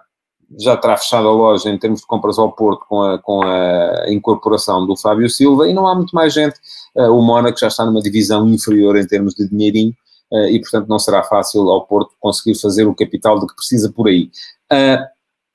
já 0.57 0.77
terá 0.77 0.97
fechado 0.97 1.29
a 1.29 1.33
loja 1.33 1.69
em 1.69 1.79
termos 1.79 2.01
de 2.01 2.07
compras 2.07 2.39
ao 2.39 2.53
Porto 2.53 2.85
com 2.89 3.03
a, 3.03 3.19
com 3.19 3.43
a 3.43 4.07
incorporação 4.09 4.87
do 4.87 4.97
Fábio 4.97 5.29
Silva 5.29 5.69
e 5.69 5.75
não 5.75 5.87
há 5.87 5.95
muito 5.95 6.15
mais 6.15 6.33
gente. 6.33 6.57
Uh, 6.95 7.13
o 7.13 7.21
Mónaco 7.21 7.59
já 7.59 7.69
está 7.69 7.85
numa 7.85 8.01
divisão 8.01 8.49
inferior 8.49 8.97
em 8.97 9.07
termos 9.07 9.35
de 9.35 9.49
dinheirinho 9.49 9.95
uh, 10.33 10.47
e, 10.47 10.59
portanto, 10.61 10.89
não 10.89 10.99
será 10.99 11.23
fácil 11.23 11.69
ao 11.69 11.87
Porto 11.87 12.13
conseguir 12.19 12.59
fazer 12.59 12.87
o 12.87 12.95
capital 12.95 13.39
de 13.39 13.47
que 13.47 13.55
precisa 13.55 13.93
por 13.93 14.09
aí. 14.09 14.31
Uh, 14.73 15.05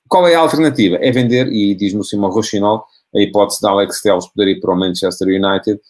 qual 0.08 0.28
é 0.28 0.34
a 0.34 0.40
alternativa? 0.40 0.96
É 1.00 1.10
vender, 1.10 1.48
e 1.48 1.74
diz-me 1.74 2.00
o 2.00 2.04
Simão 2.04 2.30
Rochinol, 2.30 2.84
a 3.14 3.20
hipótese 3.20 3.60
de 3.60 3.66
Alex 3.66 4.00
Telles 4.00 4.28
poder 4.28 4.50
ir 4.52 4.60
para 4.60 4.74
o 4.74 4.78
Manchester 4.78 5.28
United. 5.28 5.80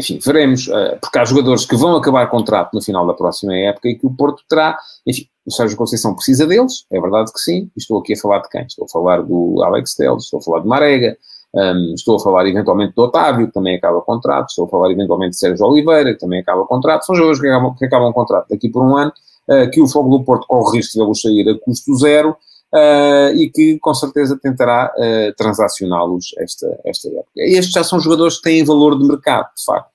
Enfim, 0.00 0.18
veremos, 0.24 0.66
uh, 0.68 0.98
porque 1.00 1.18
há 1.18 1.24
jogadores 1.24 1.66
que 1.66 1.76
vão 1.76 1.94
acabar 1.94 2.26
contrato 2.30 2.72
no 2.72 2.82
final 2.82 3.06
da 3.06 3.12
próxima 3.12 3.54
época 3.54 3.88
e 3.88 3.94
que 3.94 4.06
o 4.06 4.10
Porto 4.10 4.42
terá, 4.48 4.78
enfim, 5.06 5.26
o 5.46 5.52
Sérgio 5.52 5.76
Conceição 5.76 6.14
precisa 6.14 6.46
deles, 6.46 6.86
é 6.90 6.98
verdade 6.98 7.30
que 7.32 7.38
sim, 7.38 7.70
estou 7.76 7.98
aqui 7.98 8.14
a 8.14 8.16
falar 8.16 8.38
de 8.38 8.48
quem? 8.48 8.62
Estou 8.62 8.86
a 8.86 8.88
falar 8.88 9.22
do 9.22 9.62
Alex 9.62 9.94
Telles, 9.94 10.24
estou 10.24 10.40
a 10.40 10.42
falar 10.42 10.60
de 10.60 10.68
Marega, 10.68 11.16
um, 11.54 11.94
estou 11.94 12.16
a 12.16 12.20
falar 12.20 12.46
eventualmente 12.46 12.94
do 12.94 13.02
Otávio, 13.02 13.48
que 13.48 13.52
também 13.52 13.76
acaba 13.76 13.98
o 13.98 14.02
contrato, 14.02 14.48
estou 14.48 14.64
a 14.64 14.68
falar 14.68 14.90
eventualmente 14.90 15.32
de 15.32 15.38
Sérgio 15.38 15.66
Oliveira, 15.66 16.14
que 16.14 16.20
também 16.20 16.40
acaba 16.40 16.62
o 16.62 16.66
contrato, 16.66 17.04
são 17.04 17.14
jogadores 17.14 17.40
que 17.40 17.48
acabam, 17.48 17.74
que 17.74 17.84
acabam 17.84 18.08
o 18.08 18.14
contrato 18.14 18.48
daqui 18.48 18.70
por 18.70 18.82
um 18.82 18.96
ano, 18.96 19.12
uh, 19.48 19.70
que 19.70 19.82
o 19.82 19.88
Fogo 19.88 20.16
do 20.16 20.24
Porto 20.24 20.46
corre 20.46 20.78
risco 20.78 20.98
de 20.98 21.04
los 21.04 21.20
sair 21.20 21.48
a 21.48 21.58
custo 21.58 21.94
zero, 21.98 22.36
Uh, 22.72 23.34
e 23.34 23.50
que 23.50 23.80
com 23.80 23.92
certeza 23.92 24.38
tentará 24.40 24.94
uh, 24.96 25.34
transacioná-los 25.36 26.32
esta, 26.38 26.68
esta 26.84 27.08
época. 27.08 27.26
Estes 27.36 27.72
já 27.72 27.82
são 27.82 27.98
jogadores 27.98 28.36
que 28.36 28.42
têm 28.44 28.64
valor 28.64 28.96
de 28.96 29.04
mercado, 29.08 29.48
de 29.58 29.64
facto. 29.64 29.89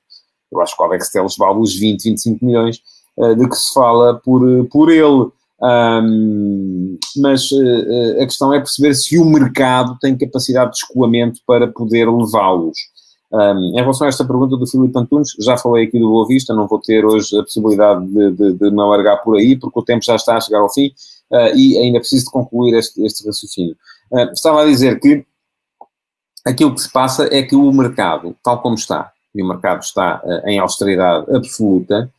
Eu 0.55 0.61
acho 0.61 0.75
que 0.75 0.81
o 0.81 0.85
Alex 0.85 1.09
Telles 1.09 1.37
vale 1.37 1.59
os 1.59 1.75
20, 1.75 2.03
25 2.03 2.45
milhões 2.45 2.81
uh, 3.17 3.35
de 3.35 3.47
que 3.47 3.55
se 3.55 3.73
fala 3.73 4.15
por, 4.23 4.41
por 4.71 4.89
ele. 4.89 5.29
Um, 5.61 6.97
mas 7.17 7.49
uh, 7.51 8.21
a 8.21 8.25
questão 8.25 8.53
é 8.53 8.59
perceber 8.59 8.93
se 8.93 9.17
o 9.17 9.25
mercado 9.25 9.97
tem 9.99 10.17
capacidade 10.17 10.71
de 10.71 10.77
escoamento 10.77 11.39
para 11.47 11.67
poder 11.67 12.09
levá-los. 12.09 12.77
Um, 13.31 13.73
em 13.73 13.81
relação 13.81 14.05
a 14.05 14.09
esta 14.09 14.23
pergunta 14.23 14.55
do 14.55 14.67
Filipe 14.67 14.97
Antunes, 14.97 15.29
já 15.39 15.57
falei 15.57 15.85
aqui 15.85 15.99
do 15.99 16.09
Boa 16.09 16.27
Vista, 16.27 16.53
não 16.53 16.67
vou 16.67 16.79
ter 16.79 17.03
hoje 17.05 17.37
a 17.37 17.43
possibilidade 17.43 18.05
de, 18.07 18.31
de, 18.31 18.53
de 18.53 18.71
me 18.71 18.81
alargar 18.81 19.21
por 19.23 19.37
aí, 19.37 19.57
porque 19.57 19.79
o 19.79 19.83
tempo 19.83 20.05
já 20.05 20.15
está 20.15 20.37
a 20.37 20.41
chegar 20.41 20.59
ao 20.59 20.71
fim 20.71 20.87
uh, 21.31 21.55
e 21.55 21.77
ainda 21.77 21.99
preciso 21.99 22.25
de 22.25 22.31
concluir 22.31 22.75
este, 22.75 23.03
este 23.03 23.25
raciocínio. 23.25 23.75
Uh, 24.11 24.31
estava 24.31 24.61
a 24.61 24.65
dizer 24.65 24.99
que 24.99 25.25
aquilo 26.45 26.73
que 26.75 26.81
se 26.81 26.91
passa 26.91 27.27
é 27.31 27.41
que 27.41 27.55
o 27.55 27.71
mercado, 27.71 28.35
tal 28.43 28.61
como 28.61 28.75
está, 28.75 29.11
e 29.35 29.43
o 29.43 29.47
mercado 29.47 29.81
está 29.81 30.21
uh, 30.23 30.47
em 30.47 30.59
austeridade 30.59 31.25
absoluta, 31.35 32.11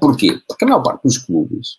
porquê? 0.00 0.38
Porque 0.46 0.64
a 0.64 0.68
maior 0.68 0.82
parte 0.82 1.02
dos 1.02 1.18
clubes 1.18 1.78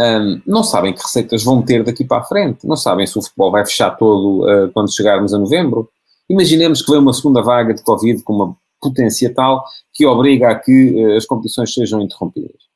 um, 0.00 0.40
não 0.46 0.64
sabem 0.64 0.94
que 0.94 1.02
receitas 1.02 1.44
vão 1.44 1.60
ter 1.60 1.84
daqui 1.84 2.04
para 2.04 2.22
a 2.22 2.24
frente, 2.24 2.66
não 2.66 2.76
sabem 2.76 3.06
se 3.06 3.18
o 3.18 3.22
futebol 3.22 3.50
vai 3.50 3.66
fechar 3.66 3.90
todo 3.98 4.46
quando 4.72 4.94
chegarmos 4.94 5.34
a 5.34 5.38
novembro. 5.38 5.90
Imaginemos 6.30 6.80
que 6.80 6.90
vem 6.90 7.00
uma 7.00 7.12
segunda 7.12 7.42
vaga 7.42 7.74
de 7.74 7.82
Covid 7.82 8.22
com 8.22 8.32
uma 8.32 8.56
potência 8.80 9.32
tal 9.34 9.62
que 9.92 10.06
obriga 10.06 10.50
a 10.50 10.54
que 10.54 11.04
as 11.16 11.26
competições 11.26 11.74
sejam 11.74 12.00
interrompidas. 12.00 12.68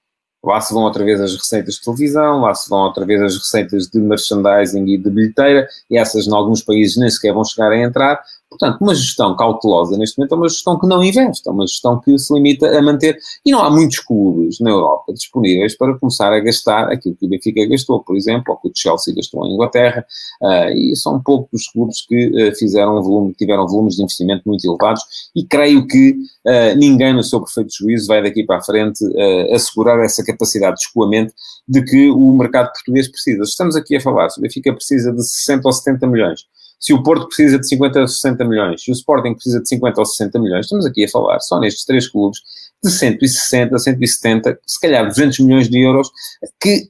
Lá 0.45 0.61
se 0.61 0.75
vão 0.75 0.83
outra 0.83 1.05
vez 1.05 1.21
as 1.21 1.37
receitas 1.37 1.77
de 1.77 1.83
televisão, 1.83 2.41
lá 2.41 2.53
se 2.53 2.69
vão 2.69 2.81
outra 2.81 3.07
vez 3.07 3.23
as 3.23 3.39
receitas 3.39 3.87
de 3.87 4.01
merchandising 4.01 4.85
e 4.87 4.99
de 4.99 5.09
bilheteira, 5.09 5.69
e 5.89 5.97
essas, 5.97 6.27
em 6.27 6.35
alguns 6.35 6.63
países, 6.63 6.97
nem 6.97 7.09
sequer 7.09 7.33
vão 7.33 7.45
chegar 7.45 7.71
a 7.71 7.81
entrar, 7.81 8.21
Portanto, 8.53 8.83
uma 8.83 8.95
gestão 8.95 9.35
cautelosa 9.35 9.97
neste 9.97 10.19
momento 10.19 10.35
é 10.35 10.37
uma 10.37 10.49
gestão 10.49 10.79
que 10.79 10.87
não 10.87 11.03
investe, 11.03 11.49
é 11.49 11.51
uma 11.51 11.67
gestão 11.67 11.99
que 11.99 12.19
se 12.19 12.33
limita 12.35 12.67
a 12.79 12.83
manter. 12.83 13.19
E 13.45 13.51
não 13.51 13.61
há 13.61 13.71
muitos 13.71 13.99
clubes 14.01 14.61
na 14.61 14.71
Europa 14.71 15.13
disponíveis 15.13 15.77
para 15.77 15.99
começar 15.99 16.33
a 16.33 16.41
gastar 16.41 16.91
aquilo 16.93 17.17
que 17.17 17.25
o 17.27 17.29
Benfica 17.29 17.67
gastou, 17.67 18.01
por 18.01 18.15
exemplo, 18.15 18.53
ou 18.53 18.57
que 18.59 18.69
o 18.69 18.73
Chelsea 18.75 19.15
gastou 19.15 19.47
em 19.47 19.55
Inglaterra, 19.55 20.05
uh, 20.43 20.69
e 20.77 20.95
são 20.97 21.21
poucos 21.23 21.63
os 21.63 21.69
clubes 21.69 22.07
que 22.07 22.27
uh, 22.27 22.55
fizeram 22.57 22.99
um 22.99 23.03
volume, 23.03 23.35
tiveram 23.35 23.67
volumes 23.67 23.97
de 23.97 24.03
investimento 24.03 24.43
muito 24.45 24.67
elevados, 24.67 25.03
e 25.35 25.45
creio 25.45 25.87
que 25.87 26.11
uh, 26.11 26.77
ninguém, 26.77 27.15
no 27.15 27.25
seu 27.25 27.41
perfeito 27.41 27.73
juízo, 27.75 28.07
vai 28.07 28.23
daqui 28.23 28.45
para 28.45 28.59
a 28.59 28.63
frente 28.63 29.03
assegurar 29.53 29.99
essa 30.01 30.25
capacidade 30.25 30.77
de 30.77 30.83
escoamento 30.83 31.33
de 31.67 31.83
que 31.83 32.11
o 32.11 32.33
mercado 32.33 32.73
português 32.73 33.09
precisa. 33.09 33.43
Estamos 33.43 33.77
aqui 33.77 33.97
a 33.97 34.01
falar, 34.01 34.29
se 34.29 34.39
o 34.39 34.43
Benfica 34.43 34.73
precisa 34.73 35.13
de 35.13 35.23
60 35.23 35.69
ou 35.69 35.73
70 35.73 36.07
milhões 36.07 36.47
se 36.83 36.93
o 36.93 37.01
Porto 37.01 37.27
precisa 37.29 37.61
de 37.61 37.69
50 37.69 38.01
ou 38.01 38.09
60 38.09 38.45
milhões, 38.45 38.83
se 38.83 38.91
o 38.91 38.93
Sporting 38.93 39.35
precisa 39.35 39.63
de 39.63 39.69
50 39.69 40.01
ou 40.01 40.05
60 40.05 40.39
milhões, 40.41 40.67
estamos 40.67 40.85
aqui 40.85 41.05
a 41.05 41.09
falar 41.09 41.39
só 41.39 41.61
nestes 41.61 41.85
três 41.85 42.09
clubes 42.09 42.41
de 42.83 42.91
160, 42.91 43.79
170, 43.79 44.59
se 44.67 44.81
calhar 44.81 45.07
200 45.07 45.39
milhões 45.39 45.69
de 45.69 45.81
euros 45.81 46.11
que 46.61 46.89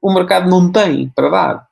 o 0.00 0.14
mercado 0.14 0.48
não 0.48 0.70
tem 0.70 1.10
para 1.16 1.28
dar. 1.28 1.66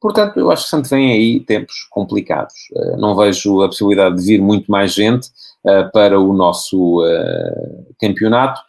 Portanto, 0.00 0.40
eu 0.40 0.50
acho 0.50 0.64
que 0.64 0.70
sempre 0.70 0.90
vem 0.90 1.12
aí 1.12 1.38
tempos 1.38 1.86
complicados. 1.88 2.54
Uh, 2.74 2.96
não 2.96 3.14
vejo 3.14 3.62
a 3.62 3.68
possibilidade 3.68 4.16
de 4.16 4.24
vir 4.24 4.42
muito 4.42 4.68
mais 4.68 4.92
gente 4.92 5.28
uh, 5.64 5.88
para 5.92 6.18
o 6.18 6.32
nosso 6.32 7.00
uh, 7.04 7.94
campeonato 8.00 8.60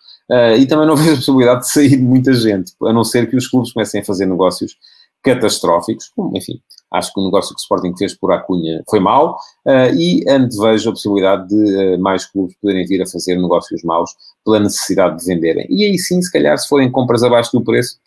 e 0.58 0.65
também 0.65 0.88
não 0.88 0.95
vejo 0.97 1.13
a 1.13 1.15
possibilidade 1.15 1.62
de 1.62 1.71
sair 1.71 1.97
muita 1.97 2.34
gente, 2.34 2.73
a 2.84 2.93
não 2.93 3.04
ser 3.04 3.30
que 3.30 3.36
os 3.36 3.47
clubes 3.47 3.73
comecem 3.73 4.02
a 4.02 4.06
fazer 4.06 4.26
negócios 4.26 4.78
catastróficos, 5.23 6.12
enfim, 6.36 6.62
Acho 6.93 7.12
que 7.12 7.19
o 7.19 7.25
negócio 7.25 7.55
que 7.55 7.59
o 7.59 7.63
Sporting 7.63 7.97
fez 7.97 8.13
por 8.13 8.31
Acunha 8.31 8.83
foi 8.88 8.99
mau 8.99 9.36
uh, 9.65 9.95
e 9.97 10.23
antevejo 10.29 10.89
a 10.89 10.93
possibilidade 10.93 11.47
de 11.47 11.95
uh, 11.95 11.99
mais 11.99 12.23
clubes 12.23 12.55
poderem 12.62 12.86
vir 12.86 13.01
a 13.01 13.07
fazer 13.07 13.36
negócios 13.36 13.83
maus 13.83 14.12
pela 14.45 14.59
necessidade 14.59 15.17
de 15.17 15.25
venderem. 15.25 15.65
E 15.69 15.86
aí 15.86 15.97
sim, 15.97 16.21
se 16.21 16.31
calhar, 16.31 16.55
se 16.55 16.67
forem 16.67 16.91
compras 16.91 17.23
abaixo 17.23 17.51
do 17.51 17.63
preço, 17.63 17.97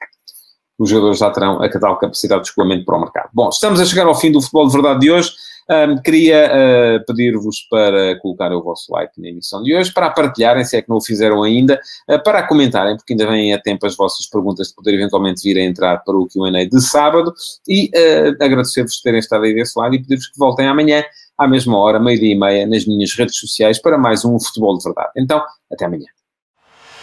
os 0.78 0.88
jogadores 0.88 1.18
já 1.18 1.30
terão 1.30 1.60
a 1.60 1.68
capacidade 1.68 2.42
de 2.42 2.48
escoamento 2.48 2.84
para 2.84 2.96
o 2.96 3.00
mercado. 3.00 3.30
Bom, 3.32 3.48
estamos 3.48 3.80
a 3.80 3.84
chegar 3.84 4.06
ao 4.06 4.14
fim 4.14 4.30
do 4.30 4.40
Futebol 4.40 4.68
de 4.68 4.72
Verdade 4.74 5.00
de 5.00 5.10
hoje. 5.10 5.32
Um, 5.68 5.96
queria 6.00 6.48
uh, 6.48 7.04
pedir-vos 7.06 7.66
para 7.68 8.16
colocar 8.20 8.52
o 8.52 8.62
vosso 8.62 8.92
like 8.92 9.20
na 9.20 9.28
emissão 9.28 9.62
de 9.64 9.74
hoje, 9.74 9.92
para 9.92 10.10
partilharem, 10.10 10.64
se 10.64 10.76
é 10.76 10.82
que 10.82 10.88
não 10.88 10.98
o 10.98 11.00
fizeram 11.00 11.42
ainda, 11.42 11.80
uh, 12.08 12.22
para 12.22 12.46
comentarem, 12.46 12.96
porque 12.96 13.14
ainda 13.14 13.26
vêm 13.26 13.52
a 13.52 13.60
tempo 13.60 13.84
as 13.84 13.96
vossas 13.96 14.26
perguntas 14.26 14.68
de 14.68 14.74
poder 14.74 14.94
eventualmente 14.94 15.42
vir 15.42 15.58
a 15.58 15.64
entrar 15.64 15.98
para 16.04 16.16
o 16.16 16.28
QA 16.28 16.66
de 16.66 16.80
sábado, 16.80 17.34
e 17.66 17.90
uh, 17.94 18.44
agradecer-vos 18.44 18.96
por 18.96 19.02
terem 19.02 19.18
estado 19.18 19.44
aí 19.44 19.54
desse 19.54 19.76
lado 19.76 19.94
e 19.96 19.98
pedir-vos 19.98 20.28
que 20.28 20.38
voltem 20.38 20.68
amanhã, 20.68 21.02
à 21.36 21.48
mesma 21.48 21.76
hora, 21.76 21.98
meio-dia 21.98 22.32
e 22.32 22.38
meia, 22.38 22.66
nas 22.66 22.86
minhas 22.86 23.12
redes 23.14 23.36
sociais, 23.36 23.80
para 23.80 23.98
mais 23.98 24.24
um 24.24 24.38
Futebol 24.38 24.78
de 24.78 24.84
Verdade. 24.84 25.10
Então, 25.16 25.42
até 25.72 25.84
amanhã. 25.84 26.06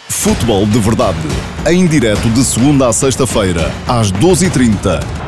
Futebol 0.08 0.64
de 0.64 0.78
Verdade, 0.78 1.18
em 1.70 1.86
direto 1.86 2.30
de 2.30 2.42
segunda 2.42 2.88
a 2.88 2.92
sexta-feira, 2.94 3.70
às 3.86 4.10
12h30 4.10 5.23